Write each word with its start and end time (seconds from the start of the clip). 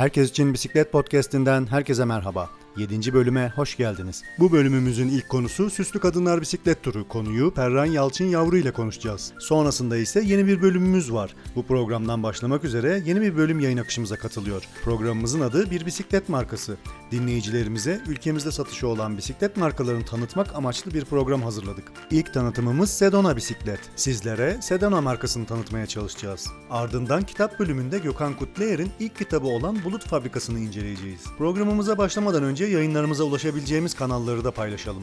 Herkes 0.00 0.30
için 0.30 0.54
Bisiklet 0.54 0.92
Podcast'inden 0.92 1.66
herkese 1.66 2.04
merhaba. 2.04 2.50
7. 2.80 3.12
bölüme 3.12 3.52
hoş 3.56 3.76
geldiniz. 3.76 4.22
Bu 4.38 4.52
bölümümüzün 4.52 5.08
ilk 5.08 5.28
konusu 5.28 5.70
Süslü 5.70 6.00
Kadınlar 6.00 6.40
Bisiklet 6.40 6.82
Turu. 6.82 7.08
Konuyu 7.08 7.54
Perran 7.54 7.84
Yalçın 7.84 8.24
Yavru 8.24 8.56
ile 8.56 8.72
konuşacağız. 8.72 9.32
Sonrasında 9.38 9.96
ise 9.96 10.20
yeni 10.20 10.46
bir 10.46 10.62
bölümümüz 10.62 11.12
var. 11.12 11.34
Bu 11.56 11.66
programdan 11.66 12.22
başlamak 12.22 12.64
üzere 12.64 13.02
yeni 13.06 13.20
bir 13.20 13.36
bölüm 13.36 13.60
yayın 13.60 13.78
akışımıza 13.78 14.16
katılıyor. 14.16 14.62
Programımızın 14.84 15.40
adı 15.40 15.70
Bir 15.70 15.86
Bisiklet 15.86 16.28
Markası. 16.28 16.76
Dinleyicilerimize 17.10 18.00
ülkemizde 18.08 18.52
satışı 18.52 18.88
olan 18.88 19.16
bisiklet 19.16 19.56
markalarını 19.56 20.04
tanıtmak 20.04 20.54
amaçlı 20.54 20.94
bir 20.94 21.04
program 21.04 21.42
hazırladık. 21.42 21.92
İlk 22.10 22.34
tanıtımımız 22.34 22.90
Sedona 22.90 23.36
Bisiklet. 23.36 23.80
Sizlere 23.96 24.58
Sedona 24.62 25.00
markasını 25.00 25.46
tanıtmaya 25.46 25.86
çalışacağız. 25.86 26.48
Ardından 26.70 27.22
kitap 27.22 27.58
bölümünde 27.58 27.98
Gökhan 27.98 28.36
Kutlayer'in 28.36 28.90
ilk 29.00 29.18
kitabı 29.18 29.46
olan 29.46 29.84
Bulut 29.84 30.06
Fabrikası'nı 30.06 30.58
inceleyeceğiz. 30.58 31.20
Programımıza 31.38 31.98
başlamadan 31.98 32.42
önce 32.42 32.69
yayınlarımıza 32.70 33.24
ulaşabileceğimiz 33.24 33.94
kanalları 33.94 34.44
da 34.44 34.50
paylaşalım. 34.50 35.02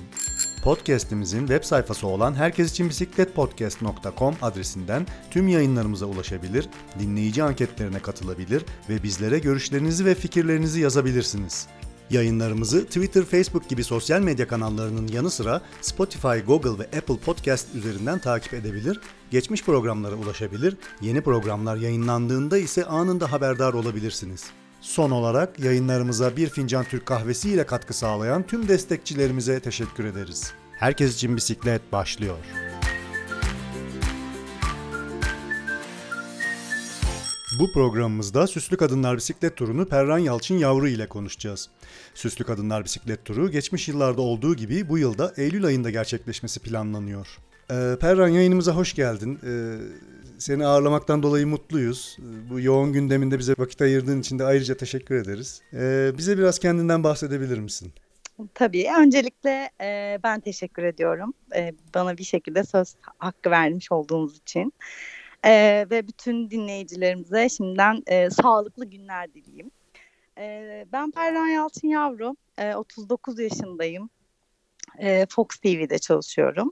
Podcast'imizin 0.63 1.39
web 1.39 1.63
sayfası 1.63 2.07
olan 2.07 2.33
herkesicinbisikletpodcast.com 2.33 4.35
adresinden 4.41 5.07
tüm 5.31 5.47
yayınlarımıza 5.47 6.05
ulaşabilir, 6.05 6.69
dinleyici 6.99 7.43
anketlerine 7.43 7.99
katılabilir 7.99 8.63
ve 8.89 9.03
bizlere 9.03 9.39
görüşlerinizi 9.39 10.05
ve 10.05 10.15
fikirlerinizi 10.15 10.81
yazabilirsiniz. 10.81 11.67
Yayınlarımızı 12.09 12.85
Twitter, 12.85 13.23
Facebook 13.23 13.69
gibi 13.69 13.83
sosyal 13.83 14.21
medya 14.21 14.47
kanallarının 14.47 15.07
yanı 15.07 15.31
sıra 15.31 15.61
Spotify, 15.81 16.37
Google 16.47 16.79
ve 16.79 16.97
Apple 16.97 17.17
Podcast 17.17 17.75
üzerinden 17.75 18.19
takip 18.19 18.53
edebilir, 18.53 18.99
geçmiş 19.31 19.63
programlara 19.63 20.15
ulaşabilir, 20.15 20.77
yeni 21.01 21.21
programlar 21.21 21.77
yayınlandığında 21.77 22.57
ise 22.57 22.85
anında 22.85 23.31
haberdar 23.31 23.73
olabilirsiniz. 23.73 24.45
Son 24.81 25.11
olarak 25.11 25.59
yayınlarımıza 25.59 26.37
bir 26.37 26.49
fincan 26.49 26.85
Türk 26.85 27.05
kahvesi 27.05 27.49
ile 27.49 27.65
katkı 27.65 27.93
sağlayan 27.93 28.47
tüm 28.47 28.67
destekçilerimize 28.67 29.59
teşekkür 29.59 30.05
ederiz. 30.05 30.53
Herkes 30.71 31.15
için 31.15 31.35
bisiklet 31.37 31.91
başlıyor. 31.91 32.37
Bu 37.59 37.71
programımızda 37.71 38.47
Süslü 38.47 38.77
Kadınlar 38.77 39.17
Bisiklet 39.17 39.55
Turu'nu 39.55 39.85
Perran 39.85 40.17
Yalçın 40.17 40.57
Yavru 40.57 40.87
ile 40.87 41.07
konuşacağız. 41.07 41.69
Süslü 42.13 42.43
Kadınlar 42.43 42.83
Bisiklet 42.83 43.25
Turu 43.25 43.51
geçmiş 43.51 43.87
yıllarda 43.87 44.21
olduğu 44.21 44.55
gibi 44.55 44.89
bu 44.89 44.97
yılda 44.97 45.33
Eylül 45.37 45.65
ayında 45.65 45.89
gerçekleşmesi 45.89 46.59
planlanıyor. 46.59 47.27
Ee, 47.71 47.95
Perran 47.99 48.27
yayınımıza 48.27 48.75
hoş 48.75 48.93
geldin. 48.93 49.39
Ee, 49.43 49.77
seni 50.37 50.65
ağırlamaktan 50.65 51.23
dolayı 51.23 51.47
mutluyuz. 51.47 52.17
Bu 52.49 52.59
yoğun 52.59 52.93
gündeminde 52.93 53.39
bize 53.39 53.53
vakit 53.57 53.81
ayırdığın 53.81 54.19
için 54.19 54.39
de 54.39 54.43
ayrıca 54.43 54.77
teşekkür 54.77 55.15
ederiz. 55.15 55.61
Ee, 55.73 56.11
bize 56.17 56.37
biraz 56.37 56.59
kendinden 56.59 57.03
bahsedebilir 57.03 57.59
misin? 57.59 57.93
Tabii. 58.53 58.87
Öncelikle 58.99 59.69
e, 59.81 60.19
ben 60.23 60.39
teşekkür 60.39 60.83
ediyorum. 60.83 61.33
E, 61.55 61.73
bana 61.95 62.17
bir 62.17 62.23
şekilde 62.23 62.63
söz 62.63 62.95
hakkı 63.17 63.51
vermiş 63.51 63.91
olduğunuz 63.91 64.37
için. 64.37 64.73
E, 65.45 65.85
ve 65.91 66.07
bütün 66.07 66.49
dinleyicilerimize 66.49 67.49
şimdiden 67.49 68.03
e, 68.07 68.29
sağlıklı 68.29 68.85
günler 68.85 69.33
dileyim. 69.33 69.71
E, 70.37 70.85
ben 70.91 71.11
Perran 71.11 71.47
Yalçın 71.47 71.87
Yavru. 71.87 72.35
E, 72.57 72.75
39 72.75 73.39
yaşındayım. 73.39 74.09
E, 74.99 75.25
Fox 75.29 75.47
TV'de 75.47 75.99
çalışıyorum. 75.99 76.71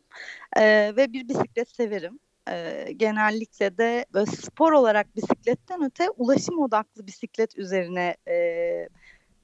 E, 0.58 0.94
ve 0.98 1.14
bir 1.14 1.30
bisiklet 1.30 1.70
severim 1.70 2.20
e, 2.50 2.86
genellikle 2.98 3.78
de 3.78 4.06
böyle 4.14 4.32
spor 4.32 4.72
olarak 4.72 5.16
bisikletten 5.16 5.84
öte 5.84 6.10
ulaşım 6.10 6.60
odaklı 6.60 7.08
bisiklet 7.08 7.58
üzerine 7.58 8.16
e, 8.28 8.36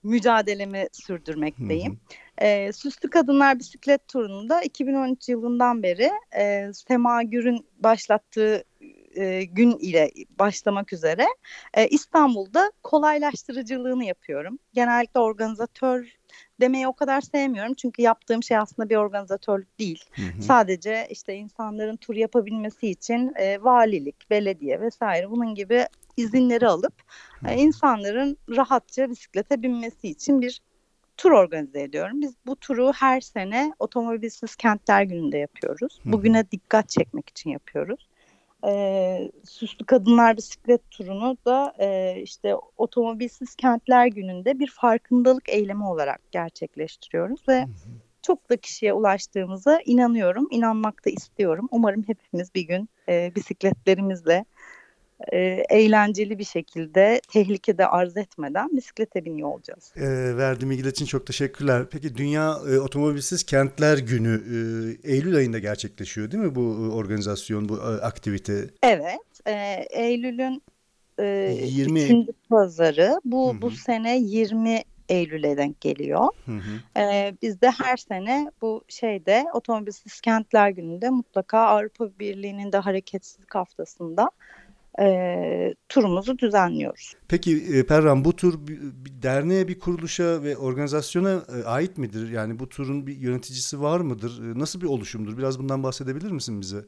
mücadelemi 0.04 0.88
sürdürmekteyim. 0.92 1.92
Hı 1.92 2.44
hı. 2.44 2.48
E, 2.48 2.74
Süslü 2.74 3.10
Kadınlar 3.10 3.60
Bisiklet 3.60 4.08
Turu'nda 4.08 4.62
2013 4.62 5.30
yılından 5.30 5.84
beri 5.84 6.12
e, 6.38 6.74
Sema 6.74 7.24
Gür'ün 7.24 7.66
başlattığı 7.80 8.64
e, 9.16 9.44
gün 9.44 9.78
ile 9.80 10.12
başlamak 10.40 10.94
üzere 10.94 11.28
e, 11.74 11.88
İstanbul'da 11.88 12.72
kolaylaştırıcılığını 12.84 14.06
yapıyorum. 14.06 14.60
Genellikle 14.74 15.20
organizatör 15.20 16.18
demeyi 16.62 16.88
o 16.88 16.94
kadar 16.94 17.22
sevmiyorum. 17.22 17.74
Çünkü 17.74 18.02
yaptığım 18.02 18.44
şey 18.44 18.58
aslında 18.58 18.90
bir 18.90 18.96
organizatörlük 18.96 19.80
değil. 19.80 20.06
Hı 20.12 20.22
hı. 20.22 20.42
Sadece 20.42 21.08
işte 21.10 21.36
insanların 21.36 21.98
tur 21.98 22.16
yapabilmesi 22.16 22.88
için 22.88 23.34
e, 23.36 23.64
valilik, 23.64 24.30
belediye 24.30 24.82
vesaire 24.82 25.30
bunun 25.30 25.56
gibi 25.56 25.86
izinleri 26.18 26.68
alıp 26.68 26.94
e, 27.48 27.56
insanların 27.56 28.38
rahatça 28.50 29.10
bisiklete 29.10 29.62
binmesi 29.62 30.08
için 30.08 30.42
bir 30.42 30.62
tur 31.18 31.32
organize 31.32 31.82
ediyorum. 31.82 32.22
Biz 32.22 32.34
bu 32.46 32.56
turu 32.56 32.94
her 32.94 33.22
sene 33.22 33.74
Otomobilsiz 33.80 34.56
Kentler 34.56 35.04
Günü'nde 35.04 35.38
yapıyoruz. 35.38 36.00
Bugüne 36.06 36.52
dikkat 36.52 36.90
çekmek 36.90 37.30
için 37.30 37.50
yapıyoruz 37.50 38.11
e, 38.66 39.32
Süslü 39.44 39.86
Kadınlar 39.86 40.38
Bisiklet 40.38 40.92
Turu'nu 40.92 41.38
da 41.46 41.74
e, 41.80 42.16
işte 42.22 42.56
Otomobilsiz 42.78 43.56
Kentler 43.56 44.08
Günü'nde 44.08 44.60
bir 44.60 44.68
farkındalık 44.68 45.50
eylemi 45.50 45.86
olarak 45.86 46.22
gerçekleştiriyoruz 46.32 47.48
ve 47.48 47.62
hı 47.62 47.66
hı. 47.66 47.70
çok 48.22 48.50
da 48.50 48.58
kişiye 48.58 48.94
ulaştığımıza 48.94 49.80
inanıyorum, 49.86 50.48
inanmak 50.52 51.06
da 51.06 51.10
istiyorum. 51.10 51.68
Umarım 51.72 52.04
hepimiz 52.08 52.56
bir 52.56 52.62
gün 52.62 52.90
e, 53.10 53.32
bisikletlerimizle 53.36 54.46
e, 55.34 55.38
eğlenceli 55.70 56.40
bir 56.40 56.44
şekilde 56.44 57.22
tehlikede 57.28 57.88
arz 57.88 58.18
etmeden 58.18 58.78
bisiklete 58.78 59.26
biniyor 59.26 59.50
olacağız. 59.50 59.94
E, 59.96 60.38
verdiğim 60.38 60.70
bilgiler 60.70 60.92
için 60.92 61.06
çok 61.06 61.28
teşekkürler. 61.28 61.86
Peki 61.92 62.18
Dünya 62.18 62.58
e, 62.72 62.80
Otomobilsiz 62.80 63.44
Kentler 63.44 63.98
Günü 63.98 64.42
e, 65.06 65.12
Eylül 65.14 65.36
ayında 65.36 65.60
gerçekleşiyor 65.60 66.32
değil 66.32 66.44
mi 66.44 66.56
bu 66.56 66.62
e, 66.62 66.90
organizasyon, 66.96 67.70
bu 67.70 67.78
e, 67.78 67.82
aktivite? 67.82 68.70
Evet. 68.84 69.48
E, 69.48 69.86
Eylül'ün 69.90 70.62
e, 71.20 71.58
20 71.64 72.04
ikinci 72.04 72.32
pazarı 72.50 73.20
bu 73.26 73.54
Hı-hı. 73.54 73.62
bu 73.62 73.72
sene 73.72 74.18
20 74.18 74.84
Eylül'e 75.12 75.58
denk 75.58 75.82
geliyor. 75.82 76.28
Hı 76.46 76.52
hı. 76.52 77.00
Ee, 77.02 77.34
biz 77.42 77.62
de 77.62 77.72
her 77.72 77.98
sene 77.98 78.52
bu 78.62 78.84
şeyde 78.88 79.46
Otomobilsiz 79.54 80.22
Kentler 80.22 80.70
Günü'nde 80.70 81.10
mutlaka 81.10 81.60
Avrupa 81.60 82.10
Birliği'nin 82.20 82.72
de 82.72 82.78
hareketsizlik 82.78 83.56
haftasında 83.56 84.32
e, 85.00 85.76
turumuzu 85.90 86.38
düzenliyoruz. 86.38 87.14
Peki 87.28 87.58
e, 87.74 87.86
Perran 87.86 88.26
bu 88.26 88.36
tur 88.36 88.68
bir, 88.68 88.80
derneğe, 89.24 89.68
bir 89.68 89.80
kuruluşa 89.80 90.44
ve 90.44 90.58
organizasyona 90.58 91.44
e, 91.60 91.64
ait 91.64 91.98
midir? 91.98 92.30
Yani 92.32 92.60
bu 92.60 92.70
turun 92.70 93.08
bir 93.08 93.18
yöneticisi 93.18 93.82
var 93.82 94.00
mıdır? 94.00 94.52
E, 94.52 94.60
nasıl 94.60 94.82
bir 94.82 94.88
oluşumdur? 94.88 95.38
Biraz 95.38 95.60
bundan 95.60 95.84
bahsedebilir 95.84 96.32
misin 96.32 96.62
bize? 96.62 96.86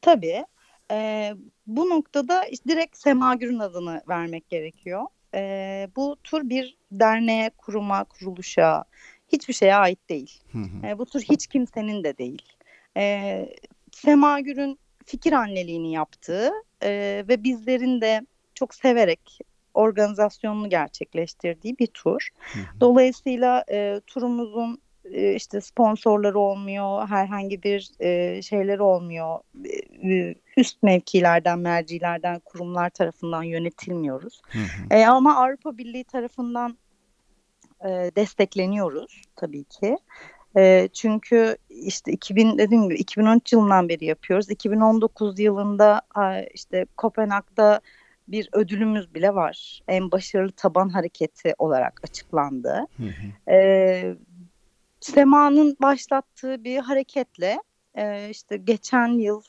Tabii. 0.00 0.44
E, 0.90 1.30
bu 1.66 1.88
noktada 1.88 2.44
direkt 2.68 2.96
Semagür'ün 2.96 3.58
adını 3.58 4.02
vermek 4.08 4.48
gerekiyor. 4.48 5.02
E, 5.34 5.88
bu 5.96 6.16
tur 6.24 6.48
bir 6.48 6.78
derneğe, 6.92 7.50
kuruma, 7.50 8.04
kuruluşa, 8.04 8.84
hiçbir 9.28 9.54
şeye 9.54 9.74
ait 9.74 10.08
değil. 10.08 10.40
Hı 10.52 10.58
hı. 10.58 10.86
E, 10.86 10.98
bu 10.98 11.06
tur 11.06 11.20
hiç 11.20 11.46
kimsenin 11.46 12.04
de 12.04 12.18
değil. 12.18 12.42
E, 12.96 13.48
Semagür'ün 13.92 14.78
fikir 15.06 15.32
anneliğini 15.32 15.92
yaptığı 15.92 16.50
e, 16.82 17.24
ve 17.28 17.44
bizlerin 17.44 18.00
de 18.00 18.26
çok 18.54 18.74
severek 18.74 19.38
organizasyonunu 19.74 20.70
gerçekleştirdiği 20.70 21.78
bir 21.78 21.86
tur. 21.86 22.28
Dolayısıyla 22.80 23.64
e, 23.70 24.00
turumuzun 24.06 24.78
e, 25.04 25.34
işte 25.34 25.60
sponsorları 25.60 26.38
olmuyor, 26.38 27.08
herhangi 27.08 27.62
bir 27.62 27.90
e, 28.00 28.42
şeyleri 28.42 28.82
olmuyor. 28.82 29.38
E, 30.04 30.34
üst 30.56 30.82
mevkilerden, 30.82 31.58
mercilerden, 31.58 32.40
kurumlar 32.44 32.90
tarafından 32.90 33.42
yönetilmiyoruz. 33.42 34.42
E, 34.90 35.04
ama 35.04 35.36
Avrupa 35.36 35.78
Birliği 35.78 36.04
tarafından 36.04 36.78
e, 37.84 37.88
destekleniyoruz 38.16 39.22
tabii 39.36 39.64
ki. 39.64 39.96
E, 40.56 40.88
çünkü 40.92 41.56
işte 41.70 42.12
2000 42.12 42.58
dediğim 42.58 42.84
gibi 42.84 42.94
2013 42.94 43.52
yılından 43.52 43.88
beri 43.88 44.04
yapıyoruz. 44.04 44.50
2019 44.50 45.38
yılında 45.38 46.02
işte 46.54 46.86
Kopenhag'da 46.96 47.80
bir 48.28 48.48
ödülümüz 48.52 49.14
bile 49.14 49.34
var. 49.34 49.82
En 49.88 50.10
başarılı 50.10 50.52
taban 50.52 50.88
hareketi 50.88 51.54
olarak 51.58 52.00
açıklandı. 52.04 52.86
Hı 52.96 53.02
hı. 53.02 53.52
E, 53.52 54.16
Sema'nın 55.00 55.76
başlattığı 55.82 56.64
bir 56.64 56.78
hareketle 56.78 57.58
e, 57.94 58.28
işte 58.30 58.56
geçen 58.56 59.08
yıl 59.08 59.42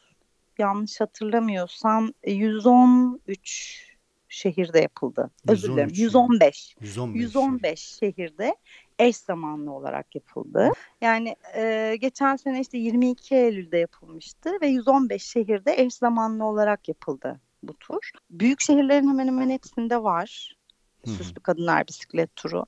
yanlış 0.58 1.02
hatırlamıyorsam 1.02 2.14
113 2.28 3.94
şehirde 4.30 4.80
yapıldı. 4.80 5.30
113. 5.48 5.64
Özür 5.64 5.74
dilerim. 5.74 5.90
115. 5.94 6.76
115. 6.82 7.22
115 7.22 7.80
şehirde 7.80 8.56
eş 9.00 9.18
zamanlı 9.18 9.72
olarak 9.72 10.16
yapıldı. 10.16 10.70
Yani 11.02 11.36
e, 11.56 11.96
geçen 12.00 12.36
sene 12.36 12.62
işte 12.62 12.78
22 12.78 13.36
Eylül'de 13.36 13.78
yapılmıştı 13.78 14.52
ve 14.62 14.68
115 14.68 15.24
şehirde 15.24 15.74
eş 15.78 15.94
zamanlı 15.94 16.46
olarak 16.46 16.88
yapıldı 16.88 17.40
bu 17.64 17.74
tur. 17.74 18.12
Büyük 18.30 18.62
şehirlerin 18.62 19.10
hemen 19.10 19.28
hemen 19.28 19.50
hepsinde 19.50 20.04
var. 20.04 20.58
Hı 21.06 21.12
hı. 21.12 21.16
Süslü 21.16 21.42
Kadınlar 21.42 21.88
Bisiklet 21.88 22.36
Turu. 22.36 22.66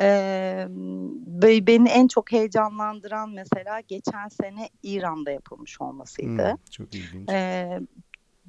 Ee, 0.00 0.66
beni 1.66 1.88
en 1.88 2.08
çok 2.08 2.32
heyecanlandıran 2.32 3.30
mesela 3.30 3.80
geçen 3.80 4.28
sene 4.28 4.68
İran'da 4.82 5.30
yapılmış 5.30 5.80
olmasıydı. 5.80 6.50
Hmm, 6.50 6.56
çok 6.70 6.94
ilginç. 6.94 7.30
Ee, 7.30 7.80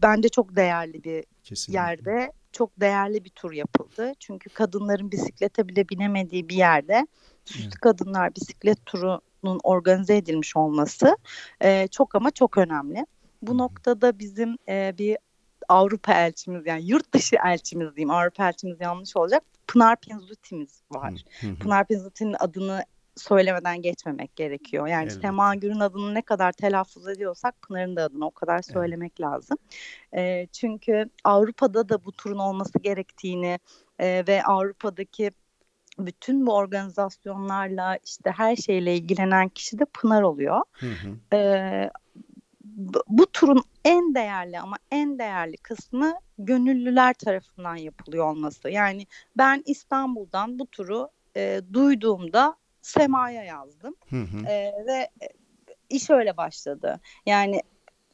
bence 0.01 0.29
çok 0.29 0.55
değerli 0.55 1.03
bir 1.03 1.25
Kesinlikle. 1.43 1.81
yerde 1.81 2.31
çok 2.51 2.79
değerli 2.79 3.25
bir 3.25 3.29
tur 3.29 3.51
yapıldı. 3.51 4.13
Çünkü 4.19 4.49
kadınların 4.49 5.11
bisiklete 5.11 5.67
bile 5.67 5.89
binemediği 5.89 6.49
bir 6.49 6.55
yerde 6.55 7.07
Süslü 7.45 7.63
Evet. 7.63 7.73
Kadınlar 7.73 8.35
Bisiklet 8.35 8.85
Turu'nun 8.85 9.59
organize 9.63 10.17
edilmiş 10.17 10.55
olması 10.57 11.17
e, 11.61 11.87
çok 11.87 12.15
ama 12.15 12.31
çok 12.31 12.57
önemli. 12.57 13.05
Bu 13.41 13.51
Hı 13.51 13.53
hı. 13.53 13.57
noktada 13.57 14.19
bizim 14.19 14.57
e, 14.67 14.93
bir 14.97 15.17
Avrupa 15.69 16.13
elçimiz 16.13 16.65
yani 16.65 16.85
yurt 16.85 17.13
dışı 17.13 17.35
elçimiz 17.45 17.95
diyeyim 17.95 18.09
Avrupa 18.11 18.47
elçimiz 18.47 18.81
yanlış 18.81 19.17
olacak. 19.17 19.43
Pınar 19.67 19.95
Pinzuti'miz 19.95 20.81
var. 20.91 21.13
Hı 21.41 21.47
hı. 21.47 21.55
Pınar 21.55 21.87
Pinzuti'nin 21.87 22.35
adını 22.39 22.83
söylemeden 23.17 23.81
geçmemek 23.81 24.35
gerekiyor. 24.35 24.87
Yani 24.87 25.03
Elbette. 25.03 25.21
Sema 25.21 25.55
Gür'ün 25.55 25.79
adını 25.79 26.13
ne 26.13 26.21
kadar 26.21 26.51
telaffuz 26.51 27.07
ediyorsak 27.07 27.61
Pınar'ın 27.61 27.95
da 27.95 28.03
adını 28.03 28.25
o 28.25 28.31
kadar 28.31 28.61
söylemek 28.61 29.21
lazım. 29.21 29.57
E, 30.15 30.47
çünkü 30.51 31.09
Avrupa'da 31.23 31.89
da 31.89 32.05
bu 32.05 32.11
turun 32.11 32.37
olması 32.37 32.79
gerektiğini 32.79 33.59
e, 33.99 34.23
ve 34.27 34.43
Avrupa'daki 34.43 35.31
bütün 35.99 36.47
bu 36.47 36.55
organizasyonlarla 36.55 37.97
işte 38.05 38.31
her 38.31 38.55
şeyle 38.55 38.95
ilgilenen 38.95 39.49
kişi 39.49 39.79
de 39.79 39.85
Pınar 39.85 40.21
oluyor. 40.21 40.61
Hı 40.71 40.85
hı. 40.87 41.35
E, 41.37 41.89
bu- 42.63 43.03
bu 43.07 43.25
turun 43.25 43.63
en 43.85 44.15
değerli 44.15 44.59
ama 44.59 44.75
en 44.91 45.19
değerli 45.19 45.57
kısmı 45.57 46.13
gönüllüler 46.37 47.13
tarafından 47.13 47.75
yapılıyor 47.75 48.31
olması. 48.31 48.69
Yani 48.69 49.07
ben 49.37 49.63
İstanbul'dan 49.65 50.59
bu 50.59 50.67
turu 50.67 51.09
e, 51.35 51.61
duyduğumda 51.73 52.55
Sema'ya 52.81 53.43
yazdım 53.43 53.95
Hı 54.09 54.21
hı. 54.21 54.47
E, 54.47 54.73
ve 54.87 55.09
iş 55.89 56.09
öyle 56.09 56.37
başladı. 56.37 56.99
Yani 57.25 57.61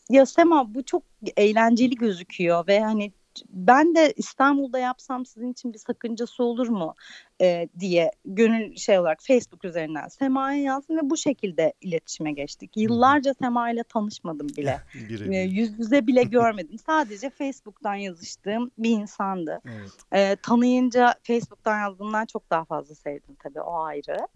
ya 0.09 0.25
Sema 0.25 0.73
bu 0.73 0.85
çok 0.85 1.03
eğlenceli 1.37 1.95
gözüküyor 1.95 2.67
ve 2.67 2.79
hani 2.79 3.13
ben 3.49 3.95
de 3.95 4.13
İstanbul'da 4.15 4.79
yapsam 4.79 5.25
sizin 5.25 5.51
için 5.51 5.73
bir 5.73 5.79
sakıncası 5.79 6.43
olur 6.43 6.67
mu 6.67 6.95
e, 7.41 7.69
diye 7.79 8.11
gönül 8.25 8.75
şey 8.75 8.99
olarak 8.99 9.19
Facebook 9.21 9.65
üzerinden 9.65 10.07
Sema'ya 10.07 10.61
yazdım 10.61 10.97
ve 10.97 11.09
bu 11.09 11.17
şekilde 11.17 11.73
iletişime 11.81 12.31
geçtik. 12.31 12.77
Yıllarca 12.77 13.33
Sema 13.33 13.71
ile 13.71 13.83
tanışmadım 13.83 14.47
bile. 14.49 14.81
E, 14.95 15.09
Birebir. 15.09 15.51
yüz 15.51 15.79
yüze 15.79 16.07
bile 16.07 16.23
görmedim. 16.23 16.77
Sadece 16.85 17.29
Facebook'tan 17.29 17.95
yazıştığım 17.95 18.71
bir 18.77 18.89
insandı. 18.89 19.61
Evet. 19.65 19.91
E, 20.11 20.35
tanıyınca 20.35 21.15
Facebook'tan 21.23 21.79
yazdığımdan 21.79 22.25
çok 22.25 22.49
daha 22.49 22.65
fazla 22.65 22.95
sevdim 22.95 23.35
tabii 23.39 23.61
o 23.61 23.83
ayrı. 23.83 24.27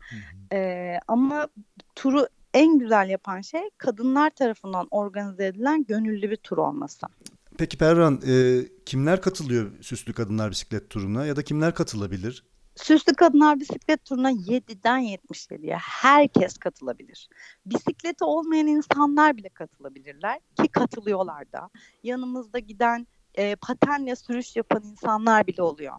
Ee, 0.53 0.99
ama 1.07 1.47
turu 1.95 2.27
en 2.53 2.79
güzel 2.79 3.09
yapan 3.09 3.41
şey 3.41 3.69
kadınlar 3.77 4.29
tarafından 4.29 4.87
organize 4.91 5.45
edilen 5.45 5.83
gönüllü 5.83 6.29
bir 6.31 6.35
tur 6.35 6.57
olması. 6.57 7.07
Peki 7.57 7.77
Perran, 7.77 8.21
e, 8.27 8.61
kimler 8.85 9.21
katılıyor 9.21 9.83
Süslü 9.83 10.13
Kadınlar 10.13 10.51
Bisiklet 10.51 10.89
Turu'na 10.89 11.25
ya 11.25 11.35
da 11.35 11.43
kimler 11.43 11.73
katılabilir? 11.75 12.43
Süslü 12.75 13.13
Kadınlar 13.13 13.59
Bisiklet 13.59 14.05
Turu'na 14.05 14.31
7'den 14.31 15.01
77'ye 15.01 15.75
herkes 15.75 16.57
katılabilir. 16.57 17.29
Bisikleti 17.65 18.23
olmayan 18.23 18.67
insanlar 18.67 19.37
bile 19.37 19.49
katılabilirler 19.49 20.39
ki 20.61 20.67
katılıyorlar 20.67 21.51
da. 21.51 21.69
Yanımızda 22.03 22.59
giden 22.59 23.07
e, 23.35 23.55
patenle 23.55 24.15
sürüş 24.15 24.55
yapan 24.55 24.83
insanlar 24.83 25.47
bile 25.47 25.61
oluyor. 25.61 25.93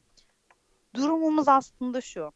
Durumumuz 0.95 1.49
aslında 1.49 2.01
şu. 2.01 2.33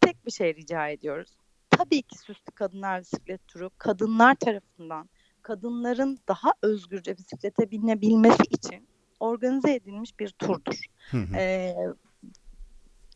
Tek 0.00 0.26
bir 0.26 0.30
şey 0.30 0.54
rica 0.54 0.88
ediyoruz. 0.88 1.30
Tabii 1.70 2.02
ki 2.02 2.18
Süslü 2.18 2.52
Kadınlar 2.54 3.00
Bisiklet 3.00 3.48
Turu 3.48 3.70
kadınlar 3.78 4.34
tarafından 4.34 5.08
kadınların 5.42 6.18
daha 6.28 6.54
özgürce 6.62 7.18
bisiklete 7.18 7.70
binebilmesi 7.70 8.42
için 8.50 8.88
organize 9.20 9.74
edilmiş 9.74 10.18
bir 10.20 10.28
turdur. 10.28 10.84
Hı 11.10 11.16
hı. 11.16 11.36
Ee, 11.36 11.74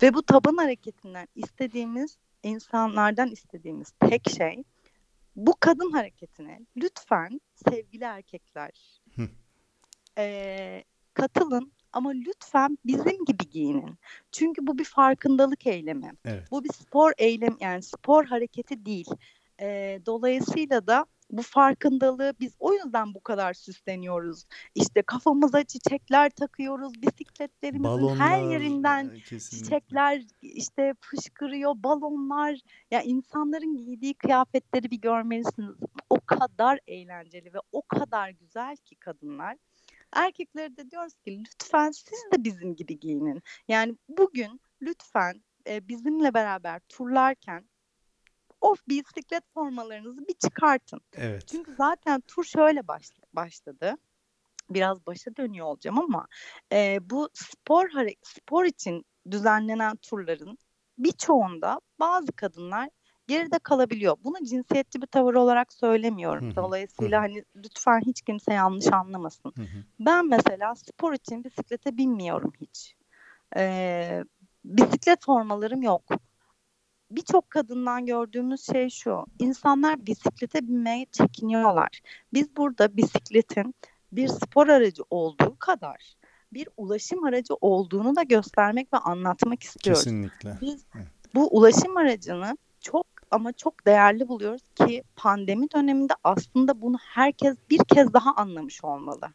ve 0.02 0.14
bu 0.14 0.22
taban 0.22 0.56
hareketinden 0.56 1.28
istediğimiz 1.34 2.16
insanlardan 2.42 3.30
istediğimiz 3.30 3.92
tek 4.00 4.30
şey 4.30 4.64
bu 5.36 5.54
kadın 5.60 5.92
hareketine 5.92 6.60
lütfen 6.76 7.40
sevgili 7.70 8.04
erkekler 8.04 9.00
Hı. 9.16 9.28
ee, 10.18 10.84
katılın 11.14 11.72
ama 11.92 12.10
lütfen 12.10 12.78
bizim 12.86 13.24
gibi 13.24 13.50
giyinin. 13.50 13.98
Çünkü 14.32 14.66
bu 14.66 14.78
bir 14.78 14.84
farkındalık 14.84 15.66
eylemi. 15.66 16.12
Evet. 16.24 16.50
Bu 16.50 16.64
bir 16.64 16.72
spor 16.72 17.12
eylem 17.18 17.56
yani 17.60 17.82
spor 17.82 18.24
hareketi 18.24 18.86
değil. 18.86 19.10
Ee, 19.60 20.00
dolayısıyla 20.06 20.86
da 20.86 21.06
bu 21.30 21.42
farkındalığı 21.42 22.32
biz 22.40 22.52
o 22.58 22.72
yüzden 22.72 23.14
bu 23.14 23.20
kadar 23.20 23.54
süsleniyoruz. 23.54 24.44
İşte 24.74 25.02
kafamıza 25.02 25.64
çiçekler 25.64 26.30
takıyoruz, 26.30 27.02
bisikletlerimizin 27.02 28.08
her 28.08 28.42
yerinden 28.42 29.14
kesinlikle. 29.14 29.58
çiçekler 29.58 30.22
işte 30.42 30.94
fışkırıyor, 31.00 31.74
balonlar. 31.76 32.60
Ya 32.90 33.02
insanların 33.02 33.76
giydiği 33.76 34.14
kıyafetleri 34.14 34.90
bir 34.90 35.00
görmelisiniz. 35.00 35.76
O 36.10 36.20
kadar 36.20 36.80
eğlenceli 36.86 37.54
ve 37.54 37.58
o 37.72 37.82
kadar 37.82 38.30
güzel 38.30 38.76
ki 38.76 38.96
kadınlar. 38.96 39.56
Erkeklere 40.12 40.76
de 40.76 40.90
diyoruz 40.90 41.14
ki 41.14 41.38
lütfen 41.38 41.90
siz 41.90 42.24
de 42.32 42.44
bizim 42.44 42.76
gibi 42.76 43.00
giyinin. 43.00 43.42
Yani 43.68 43.96
bugün 44.08 44.60
lütfen 44.82 45.42
e, 45.66 45.88
bizimle 45.88 46.34
beraber 46.34 46.80
turlarken 46.88 47.64
o 48.60 48.74
bisiklet 48.88 49.44
formalarınızı 49.54 50.28
bir 50.28 50.34
çıkartın. 50.34 51.00
Evet. 51.16 51.48
Çünkü 51.48 51.74
zaten 51.74 52.20
tur 52.20 52.44
şöyle 52.44 52.88
baş, 52.88 53.10
başladı. 53.32 53.94
Biraz 54.70 55.06
başa 55.06 55.36
dönüyor 55.36 55.66
olacağım 55.66 55.98
ama 55.98 56.26
e, 56.72 56.98
bu 57.10 57.28
spor 57.34 57.88
spor 58.22 58.64
için 58.64 59.04
düzenlenen 59.30 59.96
turların 59.96 60.58
birçoğunda 60.98 61.80
bazı 62.00 62.32
kadınlar 62.32 62.88
geride 63.26 63.58
kalabiliyor. 63.58 64.16
Bunu 64.24 64.44
cinsiyetçi 64.44 65.02
bir 65.02 65.06
tavır 65.06 65.34
olarak 65.34 65.72
söylemiyorum. 65.72 66.56
Dolayısıyla 66.56 67.22
hani 67.22 67.44
lütfen 67.56 68.00
hiç 68.06 68.22
kimse 68.22 68.52
yanlış 68.52 68.92
anlamasın. 68.92 69.52
Ben 70.00 70.28
mesela 70.28 70.74
spor 70.74 71.12
için 71.12 71.44
bisiklete 71.44 71.96
binmiyorum 71.96 72.52
hiç. 72.60 72.96
Ee, 73.56 74.24
bisiklet 74.64 75.24
formalarım 75.24 75.82
yok. 75.82 76.02
Birçok 77.10 77.50
kadından 77.50 78.06
gördüğümüz 78.06 78.66
şey 78.66 78.88
şu. 78.90 79.24
İnsanlar 79.38 80.06
bisiklete 80.06 80.68
binmeye 80.68 81.06
çekiniyorlar. 81.12 82.00
Biz 82.32 82.56
burada 82.56 82.96
bisikletin 82.96 83.74
bir 84.12 84.28
spor 84.28 84.68
aracı 84.68 85.02
olduğu 85.10 85.56
kadar 85.58 86.16
bir 86.52 86.68
ulaşım 86.76 87.24
aracı 87.24 87.54
olduğunu 87.60 88.16
da 88.16 88.22
göstermek 88.22 88.92
ve 88.92 88.98
anlatmak 88.98 89.62
istiyoruz. 89.62 90.04
Kesinlikle. 90.04 90.58
Biz 90.60 90.84
bu 91.34 91.56
ulaşım 91.56 91.96
aracını 91.96 92.56
çok 92.80 93.06
ama 93.30 93.52
çok 93.52 93.86
değerli 93.86 94.28
buluyoruz 94.28 94.62
ki 94.74 95.02
pandemi 95.16 95.70
döneminde 95.70 96.12
aslında 96.24 96.82
bunu 96.82 96.96
herkes 97.00 97.56
bir 97.70 97.78
kez 97.78 98.12
daha 98.12 98.32
anlamış 98.32 98.84
olmalı. 98.84 99.28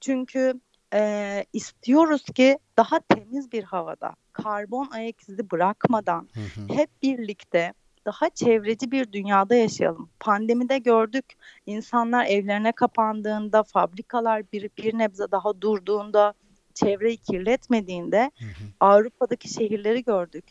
Çünkü 0.00 0.60
e, 0.92 1.44
istiyoruz 1.52 2.24
ki 2.24 2.58
daha 2.76 3.00
temiz 3.00 3.52
bir 3.52 3.62
havada, 3.64 4.14
karbon 4.32 4.88
ayak 4.90 5.28
izi 5.28 5.50
bırakmadan 5.50 6.28
Hı 6.34 6.40
hı. 6.40 6.74
hep 6.74 6.90
birlikte 7.02 7.72
daha 8.06 8.30
çevreci 8.30 8.90
bir 8.90 9.12
dünyada 9.12 9.54
yaşayalım. 9.54 10.10
Pandemide 10.20 10.78
gördük 10.78 11.24
insanlar 11.66 12.26
evlerine 12.26 12.72
kapandığında, 12.72 13.62
fabrikalar 13.62 14.52
bir, 14.52 14.70
bir 14.78 14.98
nebze 14.98 15.30
daha 15.30 15.60
durduğunda, 15.60 16.34
çevreyi 16.74 17.16
kirletmediğinde 17.16 18.30
Hı 18.38 18.44
hı. 18.44 18.64
Avrupa'daki 18.80 19.48
şehirleri 19.48 20.04
gördük. 20.04 20.44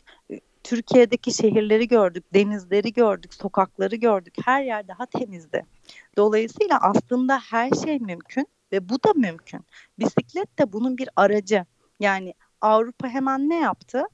Türkiye'deki 0.64 1.32
şehirleri 1.32 1.88
gördük, 1.88 2.24
denizleri 2.34 2.92
gördük, 2.92 3.34
sokakları 3.34 3.96
gördük. 3.96 4.34
Her 4.44 4.62
yer 4.62 4.88
daha 4.88 5.06
temizdi. 5.06 5.64
Dolayısıyla 6.16 6.78
aslında 6.82 7.38
her 7.38 7.70
şey 7.70 7.98
mümkün 7.98 8.46
ve 8.72 8.88
bu 8.88 9.02
da 9.02 9.12
mümkün. 9.16 9.66
Bisiklet 9.98 10.58
de 10.58 10.72
bunun 10.72 10.98
bir 10.98 11.08
aracı. 11.16 11.66
Yani 12.00 12.34
Avrupa 12.60 13.08
hemen 13.08 13.48
ne 13.48 13.60
yaptı? 13.60 14.04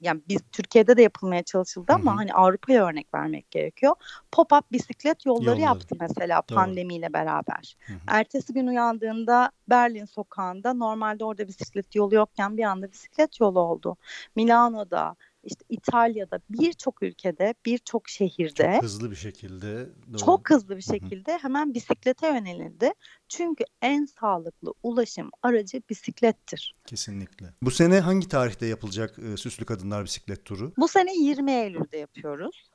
Yani 0.00 0.22
biz 0.28 0.40
Türkiye'de 0.52 0.96
de 0.96 1.02
yapılmaya 1.02 1.42
çalışıldı 1.42 1.92
ama 1.92 2.10
Hı 2.10 2.14
hı. 2.14 2.18
hani 2.18 2.34
Avrupa'ya 2.34 2.86
örnek 2.86 3.14
vermek 3.14 3.50
gerekiyor. 3.50 3.94
Pop-up 4.32 4.62
bisiklet 4.72 5.26
yolları, 5.26 5.44
Yolları. 5.44 5.60
yaptı 5.60 5.96
mesela 6.00 6.42
Doğru. 6.48 6.56
pandemiyle 6.56 7.12
beraber. 7.12 7.76
Hı 7.86 7.92
hı. 7.92 7.98
Ertesi 8.06 8.52
gün 8.52 8.66
uyandığında 8.66 9.50
Berlin 9.68 10.04
sokağında 10.04 10.74
normalde 10.74 11.24
orada 11.24 11.48
bisiklet 11.48 11.94
yolu 11.94 12.14
yokken 12.14 12.56
bir 12.56 12.64
anda 12.64 12.90
bisiklet 12.92 13.40
yolu 13.40 13.60
oldu. 13.60 13.96
Milano'da, 14.36 15.16
işte 15.44 15.64
İtalya'da 15.68 16.40
birçok 16.50 17.02
ülkede, 17.02 17.54
birçok 17.66 18.08
şehirde 18.08 18.72
Çok 18.74 18.82
hızlı 18.82 19.10
bir 19.10 19.16
şekilde. 19.16 19.88
Doğru. 20.08 20.18
çok 20.18 20.50
hızlı 20.50 20.76
bir 20.76 20.82
şekilde 20.82 21.38
hemen 21.38 21.74
bisiklete 21.74 22.26
yönelildi. 22.26 22.92
Çünkü 23.28 23.64
en 23.82 24.04
sağlıklı 24.04 24.74
ulaşım 24.82 25.30
aracı 25.42 25.82
bisiklettir. 25.90 26.74
Kesinlikle. 26.86 27.46
Bu 27.62 27.70
sene 27.70 28.00
hangi 28.00 28.28
tarihte 28.28 28.66
yapılacak 28.66 29.18
e, 29.18 29.36
Süslü 29.36 29.64
Kadınlar 29.64 30.04
Bisiklet 30.04 30.44
Turu? 30.44 30.72
Bu 30.78 30.88
sene 30.88 31.14
20 31.14 31.52
Eylül'de 31.52 31.96
yapıyoruz. 31.96 32.72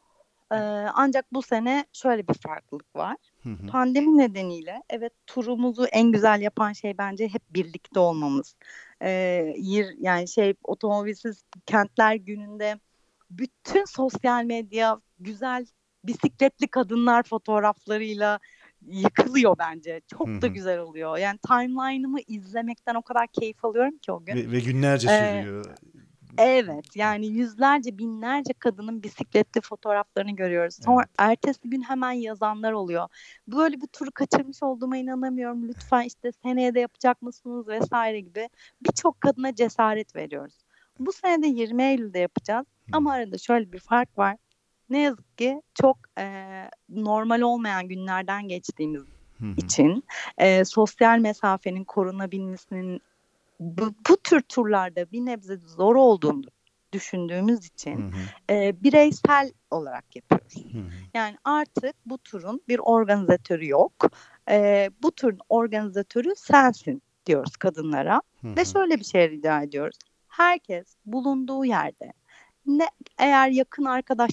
Ee, 0.52 0.56
ancak 0.94 1.34
bu 1.34 1.42
sene 1.42 1.86
şöyle 1.94 2.28
bir 2.28 2.34
farklılık 2.34 2.96
var. 2.96 3.16
Hı 3.44 3.50
hı. 3.50 3.68
Pandemi 3.68 4.18
nedeniyle 4.18 4.84
evet 4.90 5.14
turumuzu 5.28 5.86
en 5.86 6.12
güzel 6.12 6.42
yapan 6.42 6.74
şey 6.74 6.98
bence 6.98 7.28
hep 7.28 7.42
birlikte 7.50 8.00
olmamız. 8.00 8.56
Ee, 9.02 9.54
yir, 9.58 9.96
yani 10.00 10.28
şey 10.28 10.54
otomobilsiz 10.64 11.44
kentler 11.66 12.16
gününde 12.16 12.80
bütün 13.32 13.86
sosyal 13.86 14.44
medya 14.44 15.02
güzel 15.20 15.66
bisikletli 16.04 16.68
kadınlar 16.68 17.24
fotoğraflarıyla 17.24 18.40
yıkılıyor 18.88 19.56
bence. 19.60 20.02
Çok 20.08 20.28
Hı 20.28 20.42
da 20.42 20.48
güzel 20.48 20.80
oluyor. 20.80 21.18
Yani 21.18 21.40
timeline'ımı 21.48 22.20
izlemekten 22.28 22.96
o 22.96 23.02
kadar 23.02 23.28
keyif 23.28 23.66
alıyorum 23.66 23.98
ki 23.98 24.12
o 24.12 24.26
gün. 24.26 24.36
Ve, 24.36 24.52
ve 24.52 24.60
günlerce 24.60 25.08
Ee, 25.12 25.12
sürüyor. 25.12 25.66
Evet 26.38 26.96
yani 26.96 27.28
yüzlerce 27.28 27.98
binlerce 27.98 28.54
kadının 28.54 29.04
bisikletli 29.04 29.62
fotoğraflarını 29.62 30.32
görüyoruz. 30.32 30.78
Sonra 30.86 31.06
ertesi 31.18 31.70
gün 31.70 31.82
hemen 31.82 32.12
yazanlar 32.12 32.72
oluyor. 32.72 33.08
Böyle 33.48 33.82
bir 33.82 33.88
turu 33.88 34.12
kaçırmış 34.12 34.64
olduğuma 34.64 34.98
inanamıyorum. 34.98 35.68
Lütfen 35.68 36.02
işte 36.04 36.32
seneye 36.44 36.76
de 36.76 36.80
yapacak 36.80 37.22
mısınız 37.22 37.68
vesaire 37.68 38.20
gibi 38.20 38.50
birçok 38.82 39.22
kadına 39.22 39.56
cesaret 39.56 40.16
veriyoruz. 40.16 40.54
Bu 41.00 41.12
sene 41.12 41.44
de 41.44 41.48
20 41.48 41.84
Eylül'de 41.84 42.20
yapacağız. 42.20 42.66
Ama 42.92 43.12
arada 43.14 43.38
şöyle 43.38 43.72
bir 43.72 43.80
fark 43.80 44.18
var. 44.18 44.38
Ne 44.90 45.00
yazık 45.00 45.38
ki 45.38 45.62
çok 45.82 45.98
eee, 46.18 46.70
normal 46.90 47.42
olmayan 47.42 47.88
günlerden 47.88 48.48
geçtiğimiz 48.48 49.04
için 49.58 50.04
eee, 50.40 50.66
sosyal 50.66 51.20
mesafenin 51.20 51.84
korunabilmesinin 51.84 53.02
bu, 53.60 53.94
bu 54.10 54.18
tür 54.18 54.42
turlarda 54.42 55.12
bir 55.12 55.26
nebze 55.26 55.58
zor 55.58 55.96
olduğunu 55.96 56.44
düşündüğümüz 56.94 57.62
Hı 57.62 57.66
için 57.66 57.98
hı. 57.98 58.54
e, 58.54 58.84
bireysel 58.84 59.52
olarak 59.72 60.16
yapıyoruz. 60.16 60.56
Hı 60.56 60.78
hı. 60.78 60.84
Yani 61.14 61.38
artık 61.44 61.96
bu 62.06 62.18
turun 62.18 62.62
bir 62.68 62.80
organizatörü 62.80 63.68
yok. 63.68 63.94
E, 64.50 64.90
bu 65.04 65.12
turun 65.12 65.40
organizatörü 65.50 66.36
sensin 66.36 67.02
diyoruz 67.26 67.58
kadınlara. 67.58 68.22
Hı 68.42 68.48
Ve 68.56 68.62
hı. 68.62 68.66
şöyle 68.66 69.00
bir 69.00 69.06
şey 69.06 69.30
rica 69.30 69.62
ediyoruz. 69.62 69.98
Herkes 70.28 70.96
bulunduğu 71.06 71.66
yerde 71.66 72.14
ne 72.66 72.88
eğer 73.18 73.50
yakın 73.50 73.86
arkadaş 73.86 74.32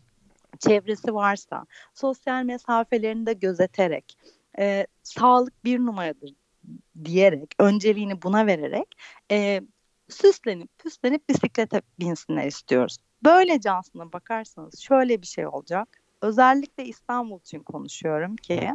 çevresi 0.58 1.14
varsa 1.14 1.66
sosyal 1.94 2.44
mesafelerini 2.44 3.26
de 3.26 3.32
gözeterek 3.32 4.18
e, 4.58 4.86
sağlık 5.02 5.64
bir 5.64 5.78
numaradır 5.78 6.30
diyerek 7.04 7.54
önceliğini 7.58 8.22
buna 8.22 8.46
vererek 8.46 8.94
e, 9.30 9.60
süslenip 10.08 10.78
püslenip 10.78 11.28
bisiklete 11.28 11.82
binsinler 11.98 12.46
istiyoruz. 12.46 12.96
Böylece 13.24 13.70
aslında 13.70 14.12
bakarsanız 14.12 14.80
şöyle 14.80 15.22
bir 15.22 15.26
şey 15.26 15.46
olacak. 15.46 16.00
Özellikle 16.22 16.84
İstanbul 16.84 17.40
için 17.40 17.58
konuşuyorum 17.58 18.36
ki 18.36 18.70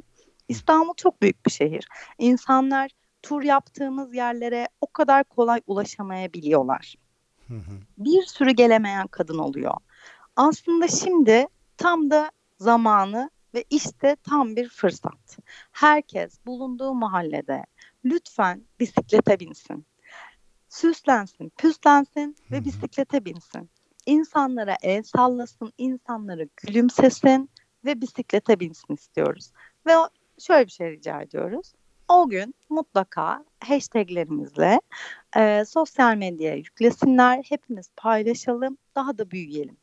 İstanbul 0.48 0.94
çok 0.94 1.22
büyük 1.22 1.46
bir 1.46 1.52
şehir. 1.52 1.88
İnsanlar 2.18 2.92
tur 3.22 3.44
yaptığımız 3.44 4.16
yerlere 4.16 4.68
o 4.82 4.88
kadar 4.88 5.24
kolay 5.24 5.62
ulaşamayabiliyorlar. 5.68 6.96
Hı 7.48 7.54
hı. 7.54 7.72
Bir 7.98 8.22
sürü 8.22 8.52
gelemeyen 8.52 9.08
kadın 9.08 9.38
oluyor. 9.38 9.74
Aslında 10.36 10.88
şimdi 10.88 11.48
tam 11.78 12.10
da 12.10 12.32
zamanı 12.58 13.30
ve 13.54 13.64
işte 13.70 14.18
tam 14.24 14.56
bir 14.56 14.70
fırsat. 14.70 15.38
Herkes 15.72 16.46
bulunduğu 16.46 16.94
mahallede 16.94 17.66
lütfen 18.06 18.64
bisiklete 18.80 19.40
binsin. 19.40 19.86
Süslensin, 20.70 21.50
püslensin 21.58 22.36
ve 22.52 22.66
bisiklete 22.66 23.26
binsin. 23.26 23.70
İnsanlara 24.06 24.78
el 24.82 25.04
sallasın, 25.04 25.74
insanlara 25.78 26.44
gülümsesin 26.58 27.50
ve 27.86 28.02
bisiklete 28.02 28.60
binsin 28.60 28.94
istiyoruz. 28.94 29.52
Ve 29.88 29.92
şöyle 30.40 30.66
bir 30.66 30.72
şey 30.72 30.92
rica 30.92 31.22
ediyoruz. 31.22 31.74
O 32.08 32.30
gün 32.30 32.56
mutlaka 32.70 33.46
hashtaglerimizle 33.60 34.82
e, 35.36 35.66
sosyal 35.66 36.16
medyaya 36.16 36.56
yüklesinler. 36.56 37.44
Hepimiz 37.50 37.90
paylaşalım, 37.98 38.78
daha 38.96 39.18
da 39.18 39.32
büyüyelim 39.32 39.78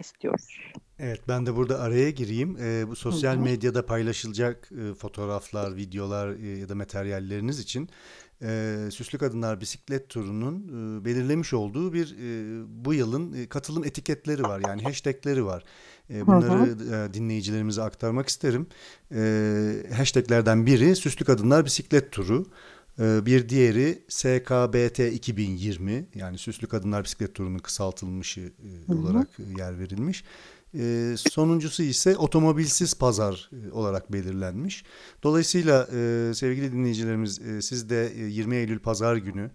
istiyoruz. 0.00 0.60
Evet 0.98 1.20
ben 1.28 1.46
de 1.46 1.56
burada 1.56 1.80
araya 1.80 2.10
gireyim. 2.10 2.56
Ee, 2.60 2.88
bu 2.88 2.96
sosyal 2.96 3.34
Hı 3.34 3.38
hı. 3.38 3.44
medyada 3.44 3.86
paylaşılacak 3.86 4.70
e, 4.72 4.94
fotoğraflar, 4.94 5.76
videolar 5.76 6.28
e, 6.28 6.58
ya 6.58 6.68
da 6.68 6.74
materyalleriniz 6.74 7.60
için 7.60 7.88
e, 8.42 8.76
Süslü 8.90 9.18
Kadınlar 9.18 9.60
Bisiklet 9.60 10.08
Turu'nun 10.08 10.68
e, 11.00 11.04
belirlemiş 11.04 11.52
olduğu 11.52 11.92
bir 11.92 12.16
e, 12.18 12.62
bu 12.84 12.94
yılın 12.94 13.32
e, 13.32 13.46
katılım 13.46 13.84
etiketleri 13.84 14.42
var. 14.42 14.62
Yani 14.66 14.82
hashtagleri 14.82 15.44
var. 15.44 15.64
E, 16.10 16.26
bunları 16.26 16.70
e, 16.70 17.14
dinleyicilerimize 17.14 17.82
aktarmak 17.82 18.28
isterim. 18.28 18.66
E, 19.14 19.92
hashtaglerden 19.96 20.66
biri 20.66 20.96
Süslü 20.96 21.24
Kadınlar 21.24 21.64
Bisiklet 21.64 22.12
Turu. 22.12 22.42
E, 22.42 22.46
Bir 22.98 23.48
diğeri 23.48 24.04
SKBT 24.08 24.98
2020 24.98 26.08
yani 26.14 26.38
Süslü 26.38 26.66
Kadınlar 26.66 27.04
Bisiklet 27.04 27.34
Turu'nun 27.34 27.58
kısaltılmışı 27.58 28.40
e, 28.40 28.92
Hı 28.92 28.92
hı. 28.92 28.98
olarak 28.98 29.28
e, 29.40 29.42
yer 29.58 29.78
verilmiş. 29.78 30.24
E, 30.74 31.14
sonuncusu 31.16 31.82
ise 31.82 32.16
otomobilsiz 32.16 32.94
pazar 32.94 33.50
e, 33.52 33.72
olarak 33.72 34.12
belirlenmiş. 34.12 34.84
Dolayısıyla 35.22 35.88
e, 35.92 36.32
sevgili 36.34 36.72
dinleyicilerimiz 36.72 37.38
e, 37.38 37.62
siz 37.62 37.90
de 37.90 38.12
e, 38.16 38.24
20 38.24 38.56
Eylül 38.56 38.78
pazar 38.78 39.16
günü 39.16 39.50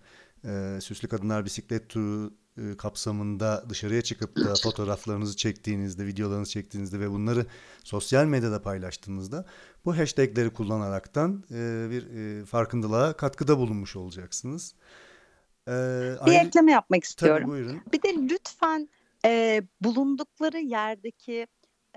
e, 0.46 0.80
Süslü 0.82 1.08
Kadınlar 1.08 1.46
Bisiklet 1.46 1.90
Turu 1.90 2.34
e, 2.58 2.78
kapsamında 2.78 3.66
dışarıya 3.70 4.02
çıkıp 4.02 4.36
da 4.36 4.54
fotoğraflarınızı 4.64 5.38
çektiğinizde, 5.38 6.06
videolarınızı 6.06 6.52
çektiğinizde 6.52 7.00
ve 7.00 7.12
bunları 7.12 7.46
sosyal 7.84 8.26
medyada 8.26 8.62
paylaştığınızda 8.62 9.46
bu 9.86 9.98
hashtagleri 9.98 10.50
kullanaraktan 10.54 11.44
e, 11.52 11.90
bir 11.90 12.08
e, 12.42 12.46
farkındalığa 12.46 13.18
katkıda 13.18 13.58
bulunmuş 13.58 13.96
olacaksınız. 13.96 14.76
E, 15.68 15.72
Bir 15.72 16.18
ayrı- 16.32 16.48
ekleme 16.48 16.72
yapmak 16.72 16.98
Tabii 17.02 17.06
istiyorum. 17.08 17.50
buyurun. 17.50 17.82
Bir 17.94 18.02
de 18.02 18.14
lütfen 18.34 18.90
e, 19.26 19.62
bulundukları 19.82 20.60
yerdeki 20.60 21.48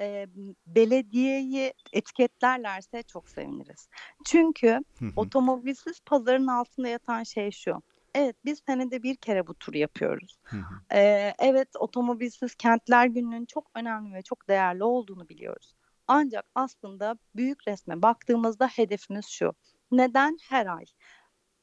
e, 0.01 0.27
belediyeyi 0.67 1.73
etiketlerlerse 1.93 3.03
çok 3.03 3.29
seviniriz. 3.29 3.89
Çünkü 4.27 4.81
otomobilsiz 5.17 6.01
pazarın 6.01 6.47
altında 6.47 6.89
yatan 6.89 7.23
şey 7.23 7.51
şu. 7.51 7.83
Evet 8.15 8.37
biz 8.45 8.63
senede 8.67 9.03
bir 9.03 9.17
kere 9.17 9.47
bu 9.47 9.55
turu 9.55 9.79
yapıyoruz. 9.79 10.37
Ee, 10.93 11.35
evet 11.39 11.69
otomobilsiz 11.79 12.55
kentler 12.55 13.07
gününün 13.07 13.45
çok 13.47 13.71
önemli 13.75 14.15
ve 14.15 14.23
çok 14.23 14.49
değerli 14.49 14.85
olduğunu 14.85 15.29
biliyoruz. 15.29 15.75
Ancak 16.09 16.47
aslında 16.55 17.19
büyük 17.37 17.69
resme 17.69 18.03
baktığımızda 18.03 18.67
hedefimiz 18.69 19.27
şu. 19.27 19.55
Neden 19.91 20.37
her 20.49 20.67
ay 20.67 20.85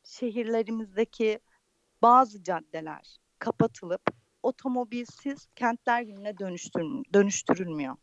şehirlerimizdeki 0.03 1.39
bazı 2.01 2.43
caddeler 2.43 3.17
kapatılıp 3.39 4.01
otomobilsiz 4.43 5.47
kentler 5.55 6.01
gününe 6.01 6.37
dönüştürül 6.37 7.03
dönüştürülmüyor? 7.13 7.95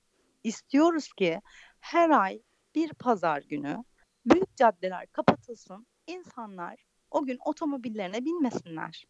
İstiyoruz 0.45 1.13
ki 1.13 1.41
her 1.81 2.11
ay 2.11 2.43
bir 2.75 2.89
pazar 2.95 3.43
günü 3.43 3.85
büyük 4.27 4.57
caddeler 4.57 5.07
kapatılsın, 5.07 5.87
insanlar 6.07 6.85
o 7.11 7.27
gün 7.27 7.39
otomobillerine 7.45 8.25
binmesinler. 8.25 9.05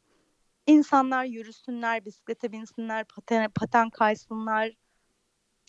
İnsanlar 0.67 1.25
yürüsünler, 1.25 2.05
bisiklete 2.05 2.53
binsinler, 2.53 3.05
paten, 3.05 3.51
paten 3.51 3.91
kaysınlar, 3.91 4.73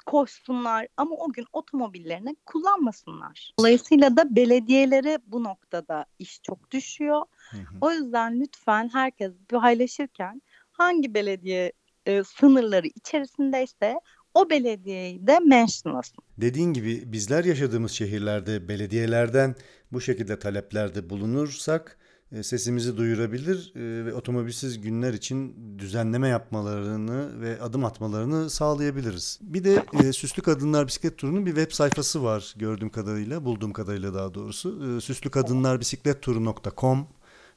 koşsunlar 0.06 0.88
ama 0.98 1.16
o 1.16 1.32
gün 1.32 1.46
otomobillerini 1.54 2.36
kullanmasınlar. 2.46 3.54
Dolayısıyla 3.60 4.18
da 4.18 4.36
belediyelere 4.36 5.20
bu 5.28 5.44
noktada 5.44 6.06
iş 6.20 6.42
çok 6.42 6.72
düşüyor. 6.72 7.22
Hı 7.52 7.58
hı. 7.58 7.62
O 7.82 7.92
yüzden 7.92 8.40
lütfen 8.40 8.90
herkes 8.94 9.32
paylaşırken 9.50 10.42
hangi 10.72 11.14
belediye 11.14 11.72
e, 12.06 12.24
sınırları 12.24 12.88
içerisindeyse 12.88 14.00
o 14.34 14.50
belediyeyi 14.50 15.28
de 15.28 15.40
mentionlasın. 15.40 16.24
Dediğin 16.38 16.74
gibi 16.74 17.12
bizler 17.12 17.44
yaşadığımız 17.44 17.92
şehirlerde 17.92 18.68
belediyelerden 18.68 19.56
bu 19.92 20.02
şekilde 20.02 20.40
taleplerde 20.40 21.10
bulunursak 21.10 21.98
sesimizi 22.44 22.98
duyurabilir 22.98 23.74
e, 23.76 24.06
ve 24.06 24.14
otomobilsiz 24.14 24.82
günler 24.82 25.14
için 25.14 25.56
düzenleme 25.80 26.28
yapmalarını 26.28 27.42
ve 27.42 27.62
adım 27.62 27.86
atmalarını 27.86 28.50
sağlayabiliriz. 28.50 29.40
Bir 29.42 29.64
de 29.64 29.86
e, 30.04 30.14
Süslü 30.14 30.42
Kadınlar 30.42 30.88
Bisiklet 30.88 31.18
Turu'nun 31.18 31.46
bir 31.46 31.56
web 31.56 31.72
sayfası 31.72 32.24
var 32.24 32.54
gördüğüm 32.58 32.90
kadarıyla, 32.90 33.46
bulduğum 33.46 33.74
kadarıyla 33.74 34.14
daha 34.14 34.34
doğrusu. 34.34 34.98
E, 34.98 35.02
süslükadınlarbisikletturu.com 35.02 37.08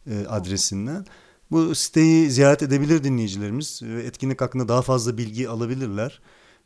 e, 0.06 0.26
adresinden. 0.28 1.06
Bu 1.50 1.74
siteyi 1.74 2.30
ziyaret 2.30 2.62
edebilir 2.62 3.04
dinleyicilerimiz 3.04 3.80
ve 3.82 4.02
etkinlik 4.02 4.40
hakkında 4.40 4.68
daha 4.68 4.82
fazla 4.82 5.18
bilgi 5.18 5.48
alabilirler. 5.48 6.20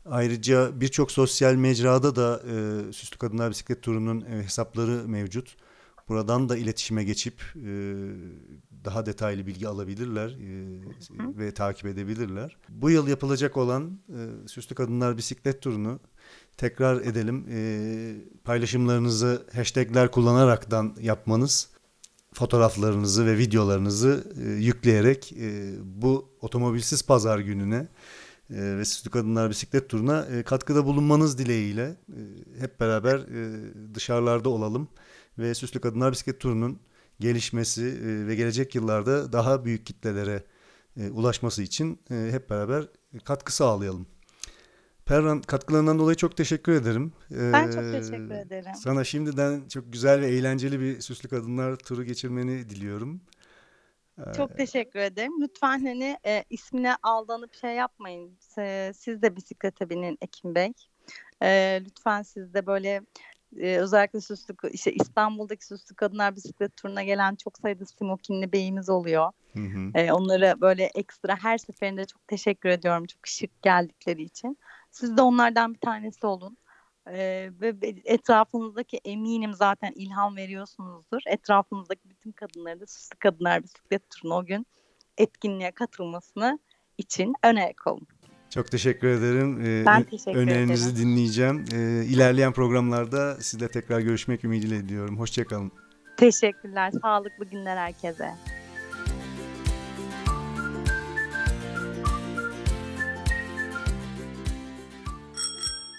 Ayrıca 0.05 0.81
birçok 0.81 1.11
sosyal 1.11 1.55
mecrada 1.55 2.15
da 2.15 2.41
e, 2.47 2.93
Süslü 2.93 3.17
Kadınlar 3.17 3.49
Bisiklet 3.49 3.81
Turu'nun 3.81 4.21
e, 4.21 4.43
hesapları 4.43 5.07
mevcut. 5.07 5.55
Buradan 6.09 6.49
da 6.49 6.57
iletişime 6.57 7.03
geçip 7.03 7.41
e, 7.55 7.69
daha 8.85 9.05
detaylı 9.05 9.47
bilgi 9.47 9.67
alabilirler 9.67 10.29
e, 10.29 11.37
ve 11.37 11.53
takip 11.53 11.85
edebilirler. 11.85 12.57
Bu 12.69 12.89
yıl 12.89 13.07
yapılacak 13.07 13.57
olan 13.57 13.99
e, 14.09 14.47
Süslü 14.47 14.75
Kadınlar 14.75 15.17
Bisiklet 15.17 15.61
Turu'nu 15.61 15.99
tekrar 16.57 17.01
edelim. 17.01 17.45
E, 17.49 17.61
paylaşımlarınızı 18.43 19.45
hashtagler 19.53 20.11
kullanaraktan 20.11 20.95
yapmanız, 21.01 21.69
fotoğraflarınızı 22.33 23.25
ve 23.25 23.37
videolarınızı 23.37 24.33
e, 24.45 24.49
yükleyerek 24.49 25.33
e, 25.33 25.71
bu 25.83 26.29
otomobilsiz 26.41 27.03
pazar 27.03 27.39
gününe 27.39 27.87
e, 28.49 28.77
ve 28.77 28.85
Süslü 28.85 29.09
Kadınlar 29.09 29.49
Bisiklet 29.49 29.89
Turu'na 29.89 30.25
e, 30.25 30.43
katkıda 30.43 30.85
bulunmanız 30.85 31.37
dileğiyle 31.37 31.95
e, 32.09 32.19
hep 32.59 32.79
beraber 32.79 33.19
e, 33.19 33.95
dışarılarda 33.95 34.49
olalım 34.49 34.87
ve 35.39 35.55
Süslü 35.55 35.81
Kadınlar 35.81 36.11
Bisiklet 36.11 36.39
Turu'nun 36.39 36.79
gelişmesi 37.19 37.83
e, 37.83 38.27
ve 38.27 38.35
gelecek 38.35 38.75
yıllarda 38.75 39.33
daha 39.33 39.65
büyük 39.65 39.85
kitlelere 39.85 40.43
e, 40.97 41.09
ulaşması 41.09 41.63
için 41.63 41.99
e, 42.11 42.27
hep 42.31 42.49
beraber 42.49 42.85
katkı 43.23 43.55
sağlayalım. 43.55 44.07
Perran 45.05 45.41
katkılarından 45.41 45.99
dolayı 45.99 46.17
çok 46.17 46.37
teşekkür 46.37 46.71
ederim. 46.71 47.13
Ben 47.31 47.71
çok 47.71 47.91
teşekkür 47.91 48.31
ederim. 48.31 48.71
Sana 48.75 49.03
şimdiden 49.03 49.67
çok 49.67 49.93
güzel 49.93 50.21
ve 50.21 50.27
eğlenceli 50.27 50.79
bir 50.79 51.01
Süslü 51.01 51.29
Kadınlar 51.29 51.75
turu 51.75 52.03
geçirmeni 52.03 52.69
diliyorum. 52.69 53.21
Çok 54.37 54.57
teşekkür 54.57 54.99
ederim. 54.99 55.41
Lütfen 55.41 55.85
hani 55.85 56.17
e, 56.25 56.43
ismine 56.49 56.95
aldanıp 57.03 57.53
şey 57.53 57.75
yapmayın. 57.75 58.37
E, 58.57 58.91
siz 58.95 59.21
de 59.21 59.35
bisiklete 59.35 59.89
binin 59.89 60.17
Ekim 60.21 60.55
Bey. 60.55 60.73
E, 61.43 61.81
lütfen 61.85 62.21
siz 62.21 62.53
de 62.53 62.65
böyle 62.65 63.01
e, 63.57 63.77
özellikle 63.77 64.21
süslü 64.21 64.55
işte 64.71 64.93
İstanbul'daki 64.93 65.65
süslü 65.65 65.95
kadınlar 65.95 66.35
bisiklet 66.35 66.75
turuna 66.75 67.03
gelen 67.03 67.35
çok 67.35 67.57
sayıda 67.57 67.85
smokinli 67.85 68.51
beyimiz 68.51 68.89
oluyor. 68.89 69.31
Hı 69.53 69.59
hı. 69.59 69.91
E, 69.99 70.11
onlara 70.11 70.61
böyle 70.61 70.83
ekstra 70.83 71.43
her 71.43 71.57
seferinde 71.57 72.05
çok 72.05 72.27
teşekkür 72.27 72.69
ediyorum. 72.69 73.05
Çok 73.05 73.27
şık 73.27 73.61
geldikleri 73.61 74.23
için. 74.23 74.57
Siz 74.91 75.17
de 75.17 75.21
onlardan 75.21 75.73
bir 75.73 75.79
tanesi 75.79 76.27
olun. 76.27 76.57
Ee, 77.07 77.49
ve 77.61 77.75
etrafınızdaki 78.05 78.97
eminim 79.05 79.53
zaten 79.53 79.91
ilham 79.95 80.35
veriyorsunuzdur. 80.35 81.21
Etrafınızdaki 81.25 82.09
bütün 82.09 82.31
kadınları 82.31 82.79
da 82.79 82.85
süslü 82.85 83.15
kadınlar 83.19 83.63
bisiklet 83.63 84.09
turuna 84.09 84.35
o 84.35 84.45
gün 84.45 84.65
etkinliğe 85.17 85.71
katılmasını 85.71 86.59
için 86.97 87.33
önerek 87.43 87.87
olun. 87.87 88.07
Çok 88.49 88.71
teşekkür 88.71 89.07
ederim. 89.07 89.61
Ee, 89.65 89.85
ben 89.85 90.03
teşekkür 90.03 90.39
Önerinizi 90.39 90.89
ederim. 90.89 91.05
dinleyeceğim. 91.07 91.65
Ee, 91.73 92.05
ilerleyen 92.05 92.53
programlarda 92.53 93.35
sizle 93.41 93.67
tekrar 93.67 93.99
görüşmek 93.99 94.43
ümidiyle 94.45 94.75
ediyorum. 94.77 95.19
Hoşçakalın. 95.19 95.71
Teşekkürler. 96.17 96.91
Sağlıklı 97.01 97.45
günler 97.45 97.77
herkese. 97.77 98.29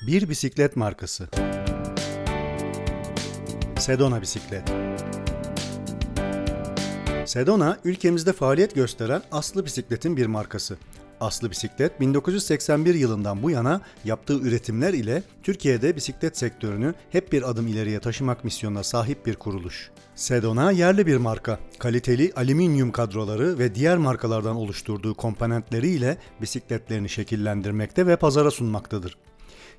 Bir 0.07 0.29
bisiklet 0.29 0.77
markası. 0.77 1.29
Sedona 3.79 4.21
Bisiklet. 4.23 4.63
Sedona, 7.25 7.79
ülkemizde 7.85 8.33
faaliyet 8.33 8.75
gösteren 8.75 9.23
Aslı 9.33 9.65
Bisiklet'in 9.65 10.17
bir 10.17 10.27
markası. 10.27 10.77
Aslı 11.21 11.51
Bisiklet 11.51 12.01
1981 12.01 12.95
yılından 12.95 13.43
bu 13.43 13.51
yana 13.51 13.81
yaptığı 14.05 14.39
üretimler 14.39 14.95
ile 14.95 15.23
Türkiye'de 15.43 15.97
bisiklet 15.97 16.39
sektörünü 16.39 16.95
hep 17.11 17.33
bir 17.33 17.51
adım 17.51 17.67
ileriye 17.67 18.01
taşımak 18.01 18.45
misyonuna 18.45 18.83
sahip 18.83 19.27
bir 19.27 19.37
kuruluş. 19.37 19.91
Sedona 20.15 20.71
yerli 20.71 21.07
bir 21.07 21.17
marka. 21.17 21.59
Kaliteli 21.79 22.33
alüminyum 22.37 22.93
kadroları 22.93 23.59
ve 23.59 23.75
diğer 23.75 23.97
markalardan 23.97 24.57
oluşturduğu 24.57 25.15
komponentleriyle 25.15 26.17
bisikletlerini 26.41 27.09
şekillendirmekte 27.09 28.07
ve 28.07 28.17
pazara 28.17 28.51
sunmaktadır. 28.51 29.17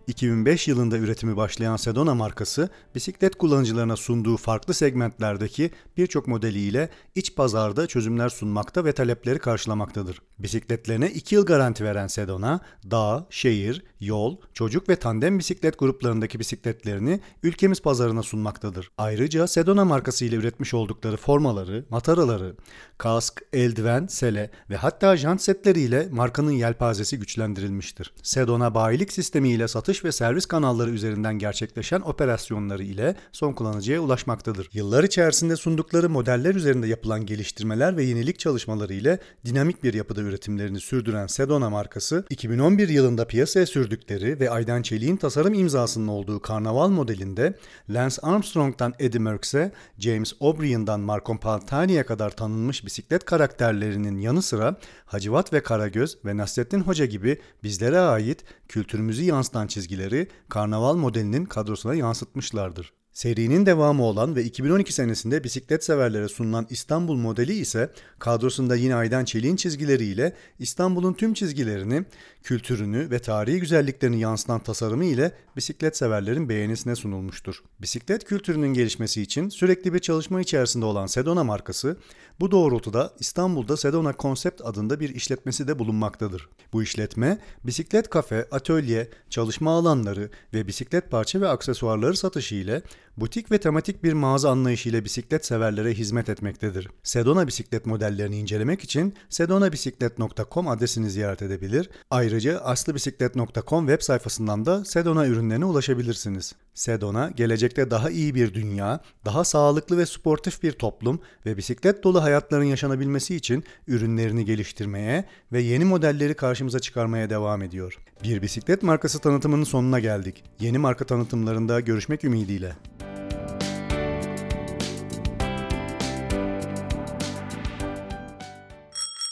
2005 0.08 0.68
yılında 0.68 0.98
üretimi 0.98 1.38
başlayan 1.38 1.76
Sedona 1.76 2.16
markası, 2.16 2.70
bisiklet 2.96 3.36
kullanıcılarına 3.36 3.96
sunduğu 3.96 4.38
farklı 4.38 4.74
segmentlerdeki 4.74 5.72
birçok 5.98 6.28
modeliyle 6.28 6.90
iç 7.16 7.36
pazarda 7.36 7.88
çözümler 7.88 8.30
sunmakta 8.30 8.86
ve 8.86 8.92
talepleri 8.92 9.40
karşılamaktadır. 9.40 10.22
Bisikletlerine 10.40 11.10
2 11.10 11.36
yıl 11.36 11.46
garanti 11.46 11.84
veren 11.84 12.08
Sedona, 12.08 12.60
dağ, 12.92 13.28
şehir, 13.30 13.84
yol, 14.00 14.38
çocuk 14.54 14.90
ve 14.90 14.96
tandem 14.96 15.40
bisiklet 15.40 15.80
gruplarındaki 15.80 16.40
bisikletlerini 16.40 17.20
ülkemiz 17.44 17.82
pazarına 17.82 18.24
sunmaktadır. 18.24 18.92
Ayrıca 18.98 19.48
Sedona 19.48 19.86
markası 19.86 20.26
ile 20.26 20.36
üretmiş 20.36 20.74
oldukları 20.74 21.18
formaları, 21.18 21.86
mataraları, 21.90 22.56
kask, 22.98 23.42
eldiven, 23.54 24.08
sele 24.08 24.52
ve 24.70 24.76
hatta 24.76 25.18
jant 25.18 25.42
setleriyle 25.42 26.08
markanın 26.12 26.52
yelpazesi 26.52 27.20
güçlendirilmiştir. 27.20 28.14
Sedona 28.24 28.76
bayilik 28.76 29.14
sistemi 29.14 29.50
ile 29.50 29.68
satış 29.92 30.06
ve 30.06 30.12
servis 30.12 30.46
kanalları 30.46 30.92
üzerinden 30.92 31.40
gerçekleşen 31.40 32.02
operasyonları 32.02 32.84
ile 32.84 33.16
son 33.32 33.54
kullanıcıya 33.54 34.00
ulaşmaktadır. 34.00 34.70
Yıllar 34.74 35.04
içerisinde 35.04 35.56
sundukları 35.56 36.10
modeller 36.10 36.56
üzerinde 36.56 36.88
yapılan 36.88 37.26
geliştirmeler 37.26 37.98
ve 37.98 38.04
yenilik 38.04 38.40
çalışmaları 38.40 38.94
ile 38.94 39.20
dinamik 39.46 39.84
bir 39.84 39.94
yapıda 39.94 40.22
üretimlerini 40.22 40.80
sürdüren 40.80 41.28
Sedona 41.28 41.70
markası, 41.70 42.26
2011 42.30 42.90
yılında 42.90 43.28
piyasaya 43.28 43.66
sürdükleri 43.66 44.40
ve 44.40 44.50
Aydan 44.50 44.82
Çelik'in 44.82 45.18
tasarım 45.18 45.54
imzasının 45.54 46.08
olduğu 46.08 46.40
Karnaval 46.42 46.90
modelinde 46.90 47.58
Lance 47.90 48.16
Armstrong'dan 48.22 48.94
Eddie 49.00 49.20
Merckx'e, 49.20 49.72
James 49.98 50.34
O'Brien'dan 50.40 51.00
Marco 51.00 51.38
Pantani'ye 51.38 52.04
kadar 52.04 52.30
tanınmış 52.30 52.86
bisiklet 52.86 53.26
karakterlerinin 53.26 54.18
yanı 54.18 54.42
sıra 54.42 54.76
Hacivat 55.06 55.54
ve 55.54 55.64
Karagöz 55.64 56.18
ve 56.26 56.38
Nasrettin 56.38 56.80
Hoca 56.80 57.06
gibi 57.06 57.38
bizlere 57.64 58.00
ait 58.00 58.44
kültürümüzü 58.68 59.24
yansıtan 59.24 59.68
çizgileri 59.82 60.28
Karnaval 60.50 60.96
modelinin 60.96 61.46
kadrosuna 61.46 61.94
yansıtmışlardır. 61.96 62.94
Serinin 63.14 63.66
devamı 63.66 64.04
olan 64.04 64.36
ve 64.36 64.44
2012 64.44 64.94
senesinde 64.94 65.44
bisiklet 65.44 65.84
severlere 65.84 66.28
sunulan 66.28 66.68
İstanbul 66.70 67.16
modeli 67.16 67.54
ise 67.54 67.92
kadrosunda 68.20 68.76
yine 68.76 68.96
Aydan 68.96 69.26
Çelik'in 69.26 69.56
çizgileriyle 69.56 70.36
İstanbul'un 70.60 71.14
tüm 71.14 71.34
çizgilerini, 71.34 72.06
kültürünü 72.44 73.12
ve 73.12 73.20
tarihi 73.20 73.60
güzelliklerini 73.60 74.20
yansıtan 74.20 74.60
tasarımı 74.60 75.06
ile 75.06 75.32
bisiklet 75.56 75.98
severlerin 75.98 76.50
beğenisine 76.50 76.96
sunulmuştur. 76.96 77.64
Bisiklet 77.82 78.24
kültürünün 78.24 78.74
gelişmesi 78.74 79.22
için 79.22 79.50
sürekli 79.50 79.94
bir 79.94 80.00
çalışma 80.00 80.42
içerisinde 80.42 80.86
olan 80.86 81.06
Sedona 81.06 81.44
markası, 81.44 81.98
bu 82.40 82.52
doğrultuda 82.52 83.14
İstanbul'da 83.20 83.78
Sedona 83.78 84.14
Concept 84.20 84.62
adında 84.66 85.00
bir 85.00 85.16
işletmesi 85.16 85.68
de 85.68 85.80
bulunmaktadır. 85.80 86.50
Bu 86.74 86.84
işletme, 86.84 87.38
bisiklet 87.64 88.10
kafe, 88.10 88.48
atölye, 88.52 89.10
çalışma 89.30 89.72
alanları 89.72 90.30
ve 90.54 90.68
bisiklet 90.68 91.12
parça 91.12 91.42
ve 91.42 91.48
aksesuarları 91.48 92.18
satışı 92.18 92.56
ile 92.56 92.82
butik 93.18 93.52
ve 93.52 93.58
tematik 93.58 94.04
bir 94.04 94.14
mağaza 94.14 94.52
anlayışı 94.52 94.90
ile 94.90 95.06
bisiklet 95.06 95.46
severlere 95.46 95.94
hizmet 95.94 96.30
etmektedir. 96.30 96.90
Sedona 97.04 97.48
bisiklet 97.48 97.86
modellerini 97.86 98.38
incelemek 98.38 98.84
için 98.84 99.14
sedonabisiklet.com 99.30 100.68
adresini 100.68 101.10
ziyaret 101.10 101.42
edebilir. 101.42 101.90
Ayrıca 102.10 102.31
aslıbisiklet.com 102.60 103.88
web 103.88 104.02
sayfasından 104.02 104.66
da 104.66 104.86
Sedona 104.86 105.28
ürünlerine 105.28 105.66
ulaşabilirsiniz. 105.66 106.54
Sedona, 106.74 107.30
gelecekte 107.30 107.92
daha 107.92 108.10
iyi 108.10 108.36
bir 108.36 108.54
dünya, 108.54 109.00
daha 109.26 109.44
sağlıklı 109.44 109.98
ve 109.98 110.06
sportif 110.06 110.64
bir 110.64 110.72
toplum 110.72 111.20
ve 111.46 111.58
bisiklet 111.58 112.04
dolu 112.04 112.24
hayatların 112.24 112.64
yaşanabilmesi 112.64 113.36
için 113.36 113.64
ürünlerini 113.88 114.46
geliştirmeye 114.46 115.26
ve 115.52 115.62
yeni 115.62 115.86
modelleri 115.86 116.34
karşımıza 116.34 116.80
çıkarmaya 116.80 117.30
devam 117.30 117.62
ediyor. 117.62 117.98
Bir 118.24 118.42
bisiklet 118.42 118.84
markası 118.84 119.20
tanıtımının 119.20 119.64
sonuna 119.64 120.00
geldik. 120.00 120.44
Yeni 120.60 120.78
marka 120.78 121.06
tanıtımlarında 121.06 121.80
görüşmek 121.80 122.24
ümidiyle. 122.24 122.76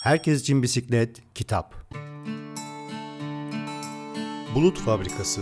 Herkes 0.04 0.42
için 0.42 0.64
bisiklet, 0.64 1.34
kitap. 1.36 1.76
Bulut 4.56 4.80
Fabrikası 4.80 5.42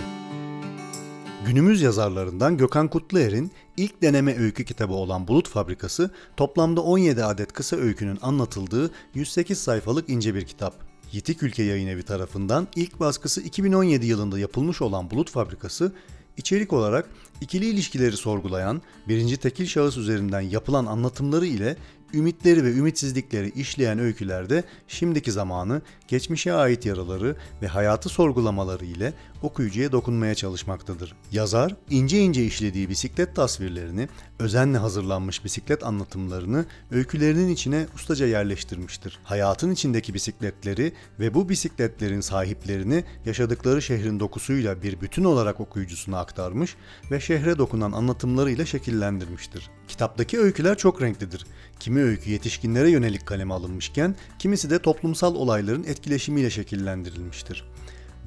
Günümüz 1.46 1.82
yazarlarından 1.82 2.58
Gökhan 2.58 2.88
Kutluer'in 2.88 3.52
ilk 3.78 4.02
deneme 4.02 4.38
öykü 4.38 4.66
kitabı 4.66 4.94
olan 4.94 5.28
Bulut 5.28 5.50
Fabrikası, 5.50 6.12
toplamda 6.38 6.82
17 6.82 7.24
adet 7.24 7.54
kısa 7.54 7.76
öykünün 7.76 8.20
anlatıldığı 8.22 8.92
108 9.14 9.58
sayfalık 9.58 10.10
ince 10.10 10.36
bir 10.36 10.46
kitap. 10.46 10.74
Yitik 11.12 11.44
Ülke 11.44 11.64
Yayın 11.64 11.88
Evi 11.88 12.04
tarafından 12.04 12.68
ilk 12.76 13.00
baskısı 13.00 13.42
2017 13.42 14.06
yılında 14.06 14.40
yapılmış 14.40 14.82
olan 14.82 15.12
Bulut 15.12 15.32
Fabrikası, 15.32 15.92
içerik 16.38 16.74
olarak 16.74 17.10
ikili 17.42 17.66
ilişkileri 17.66 18.18
sorgulayan, 18.18 18.82
birinci 19.08 19.38
tekil 19.38 19.66
şahıs 19.66 19.98
üzerinden 19.98 20.42
yapılan 20.42 20.86
anlatımları 20.86 21.46
ile 21.46 21.78
ümitleri 22.14 22.64
ve 22.64 22.72
ümitsizlikleri 22.72 23.50
işleyen 23.50 24.00
öykülerde 24.00 24.64
şimdiki 24.88 25.32
zamanı, 25.32 25.82
geçmişe 26.08 26.54
ait 26.54 26.86
yaraları 26.86 27.36
ve 27.62 27.68
hayatı 27.68 28.10
sorgulamaları 28.10 28.86
ile 28.86 29.14
okuyucuya 29.42 29.92
dokunmaya 29.92 30.36
çalışmaktadır. 30.36 31.16
Yazar, 31.32 31.76
ince 31.90 32.20
ince 32.20 32.46
işlediği 32.46 32.90
bisiklet 32.90 33.36
tasvirlerini, 33.36 34.08
özenle 34.40 34.78
hazırlanmış 34.78 35.46
bisiklet 35.46 35.84
anlatımlarını 35.84 36.66
öykülerinin 36.92 37.50
içine 37.50 37.86
ustaca 37.96 38.26
yerleştirmiştir. 38.26 39.20
Hayatın 39.24 39.72
içindeki 39.72 40.14
bisikletleri 40.14 40.94
ve 41.20 41.34
bu 41.34 41.50
bisikletlerin 41.50 42.22
sahiplerini 42.22 43.04
yaşadıkları 43.26 43.82
şehrin 43.82 44.20
dokusuyla 44.20 44.82
bir 44.84 45.02
bütün 45.02 45.24
olarak 45.24 45.60
okuyucusuna 45.60 46.20
aktarmış 46.20 46.76
ve 47.12 47.20
şehre 47.20 47.58
dokunan 47.58 47.92
anlatımlarıyla 47.92 48.66
şekillendirmiştir. 48.66 49.70
Kitaptaki 49.88 50.40
öyküler 50.40 50.78
çok 50.78 51.02
renklidir. 51.02 51.46
Kimi 51.80 52.02
öykü 52.02 52.30
yetişkinlere 52.30 52.90
yönelik 52.90 53.26
kaleme 53.26 53.54
alınmışken 53.54 54.16
kimisi 54.40 54.70
de 54.70 54.80
toplumsal 54.80 55.36
olayların 55.36 55.84
etkileşimiyle 55.84 56.50
şekillendirilmiştir 56.50 57.77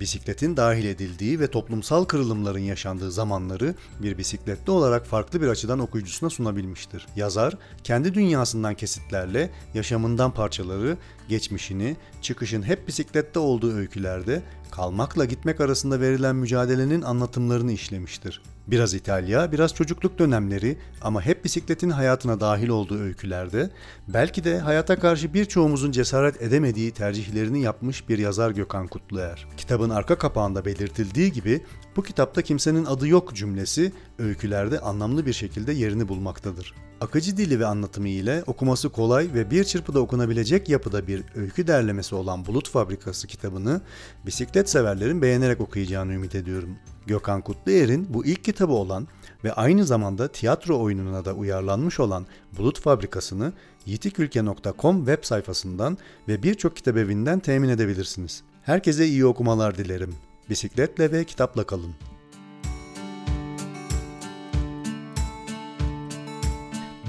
bisikletin 0.00 0.56
dahil 0.56 0.84
edildiği 0.84 1.40
ve 1.40 1.46
toplumsal 1.46 2.04
kırılımların 2.04 2.58
yaşandığı 2.58 3.10
zamanları 3.10 3.74
bir 4.02 4.18
bisikletli 4.18 4.70
olarak 4.70 5.06
farklı 5.06 5.42
bir 5.42 5.48
açıdan 5.48 5.78
okuyucusuna 5.78 6.30
sunabilmiştir. 6.30 7.06
Yazar, 7.16 7.54
kendi 7.84 8.14
dünyasından 8.14 8.74
kesitlerle 8.74 9.50
yaşamından 9.74 10.34
parçaları, 10.34 10.96
geçmişini, 11.28 11.96
çıkışın 12.22 12.62
hep 12.62 12.88
bisiklette 12.88 13.38
olduğu 13.38 13.74
öykülerde 13.74 14.42
kalmakla 14.70 15.24
gitmek 15.24 15.60
arasında 15.60 16.00
verilen 16.00 16.36
mücadelenin 16.36 17.02
anlatımlarını 17.02 17.72
işlemiştir. 17.72 18.42
Biraz 18.66 18.94
İtalya, 18.94 19.52
biraz 19.52 19.74
çocukluk 19.74 20.18
dönemleri 20.18 20.78
ama 21.02 21.22
hep 21.22 21.44
bisikletin 21.44 21.90
hayatına 21.90 22.40
dahil 22.40 22.68
olduğu 22.68 22.98
öykülerde 22.98 23.70
belki 24.08 24.44
de 24.44 24.58
hayata 24.58 24.98
karşı 24.98 25.34
birçoğumuzun 25.34 25.90
cesaret 25.90 26.42
edemediği 26.42 26.90
tercihlerini 26.90 27.62
yapmış 27.62 28.08
bir 28.08 28.18
yazar 28.18 28.50
Gökhan 28.50 28.86
Kutluer. 28.86 29.46
Kitabın 29.56 29.90
arka 29.90 30.18
kapağında 30.18 30.64
belirtildiği 30.64 31.32
gibi 31.32 31.62
bu 31.96 32.02
kitapta 32.02 32.42
kimsenin 32.42 32.84
adı 32.84 33.08
yok 33.08 33.34
cümlesi 33.34 33.92
öykülerde 34.18 34.80
anlamlı 34.80 35.26
bir 35.26 35.32
şekilde 35.32 35.72
yerini 35.72 36.08
bulmaktadır. 36.08 36.74
Akıcı 37.00 37.36
dili 37.36 37.60
ve 37.60 37.66
anlatımı 37.66 38.08
ile 38.08 38.42
okuması 38.46 38.88
kolay 38.88 39.34
ve 39.34 39.50
bir 39.50 39.64
çırpıda 39.64 40.00
okunabilecek 40.00 40.68
yapıda 40.68 41.06
bir 41.06 41.22
öykü 41.36 41.66
derlemesi 41.66 42.14
olan 42.14 42.46
Bulut 42.46 42.70
Fabrikası 42.70 43.26
kitabını 43.26 43.80
bisiklet 44.26 44.70
severlerin 44.70 45.22
beğenerek 45.22 45.60
okuyacağını 45.60 46.12
ümit 46.12 46.34
ediyorum. 46.34 46.76
Gökhan 47.06 47.42
Kutluer'in 47.42 48.14
bu 48.14 48.26
ilk 48.26 48.44
kitabı 48.44 48.72
olan 48.72 49.08
ve 49.44 49.52
aynı 49.52 49.84
zamanda 49.84 50.28
tiyatro 50.28 50.80
oyununa 50.80 51.24
da 51.24 51.34
uyarlanmış 51.34 52.00
olan 52.00 52.26
Bulut 52.58 52.80
Fabrikası'nı 52.80 53.52
yitikülke.com 53.86 54.98
web 54.98 55.24
sayfasından 55.24 55.98
ve 56.28 56.42
birçok 56.42 56.76
kitap 56.76 56.96
evinden 56.96 57.40
temin 57.40 57.68
edebilirsiniz. 57.68 58.42
Herkese 58.62 59.06
iyi 59.06 59.26
okumalar 59.26 59.78
dilerim. 59.78 60.14
Bisikletle 60.50 61.12
ve 61.12 61.24
kitapla 61.24 61.64
kalın. 61.64 61.94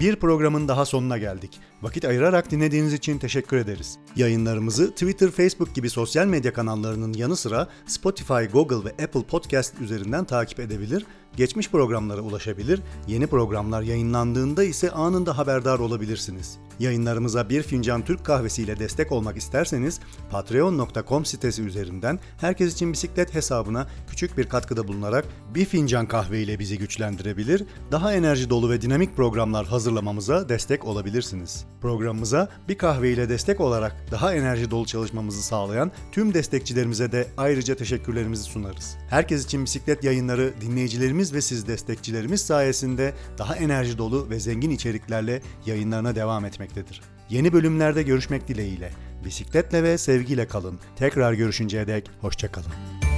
Bir 0.01 0.15
programın 0.15 0.67
daha 0.67 0.85
sonuna 0.85 1.17
geldik. 1.17 1.59
Vakit 1.81 2.05
ayırarak 2.05 2.51
dinlediğiniz 2.51 2.93
için 2.93 3.19
teşekkür 3.19 3.57
ederiz. 3.57 3.97
Yayınlarımızı 4.15 4.91
Twitter, 4.91 5.31
Facebook 5.31 5.75
gibi 5.75 5.89
sosyal 5.89 6.25
medya 6.27 6.53
kanallarının 6.53 7.13
yanı 7.13 7.35
sıra 7.35 7.67
Spotify, 7.85 8.43
Google 8.53 8.89
ve 8.89 9.03
Apple 9.03 9.23
Podcast 9.23 9.81
üzerinden 9.81 10.25
takip 10.25 10.59
edebilir, 10.59 11.05
geçmiş 11.37 11.69
programlara 11.69 12.21
ulaşabilir, 12.21 12.81
yeni 13.07 13.27
programlar 13.27 13.81
yayınlandığında 13.81 14.63
ise 14.63 14.91
anında 14.91 15.37
haberdar 15.37 15.79
olabilirsiniz. 15.79 16.57
Yayınlarımıza 16.79 17.49
bir 17.49 17.63
fincan 17.63 18.05
Türk 18.05 18.25
kahvesi 18.25 18.63
ile 18.63 18.79
destek 18.79 19.11
olmak 19.11 19.37
isterseniz 19.37 19.99
patreon.com 20.31 21.25
sitesi 21.25 21.61
üzerinden 21.61 22.19
herkes 22.37 22.73
için 22.73 22.93
bisiklet 22.93 23.33
hesabına 23.33 23.87
küçük 24.09 24.37
bir 24.37 24.49
katkıda 24.49 24.87
bulunarak 24.87 25.25
bir 25.55 25.65
fincan 25.65 26.07
kahve 26.07 26.41
ile 26.41 26.59
bizi 26.59 26.77
güçlendirebilir, 26.77 27.65
daha 27.91 28.13
enerji 28.13 28.49
dolu 28.49 28.69
ve 28.69 28.81
dinamik 28.81 29.15
programlar 29.15 29.65
hazırlamamıza 29.65 30.49
destek 30.49 30.85
olabilirsiniz. 30.85 31.65
Programımıza 31.81 32.49
bir 32.69 32.77
kahve 32.77 33.11
ile 33.11 33.29
destek 33.29 33.61
olarak 33.61 33.95
daha 34.11 34.33
enerji 34.33 34.71
dolu 34.71 34.85
çalışmamızı 34.85 35.43
sağlayan 35.43 35.91
tüm 36.11 36.33
destekçilerimize 36.33 37.11
de 37.11 37.27
ayrıca 37.37 37.75
teşekkürlerimizi 37.75 38.43
sunarız. 38.43 38.97
Herkes 39.09 39.45
için 39.45 39.65
bisiklet 39.65 40.03
yayınları 40.03 40.53
dinleyicilerimiz 40.61 41.33
ve 41.33 41.41
siz 41.41 41.67
destekçilerimiz 41.67 42.41
sayesinde 42.41 43.13
daha 43.37 43.55
enerji 43.55 43.97
dolu 43.97 44.29
ve 44.29 44.39
zengin 44.39 44.71
içeriklerle 44.71 45.41
yayınlarına 45.65 46.15
devam 46.15 46.45
etmektedir. 46.45 47.01
Yeni 47.29 47.53
bölümlerde 47.53 48.03
görüşmek 48.03 48.47
dileğiyle. 48.47 48.91
Bisikletle 49.25 49.83
ve 49.83 49.97
sevgiyle 49.97 50.47
kalın. 50.47 50.79
Tekrar 50.95 51.33
görüşünceye 51.33 51.87
dek 51.87 52.11
hoşçakalın. 52.21 53.10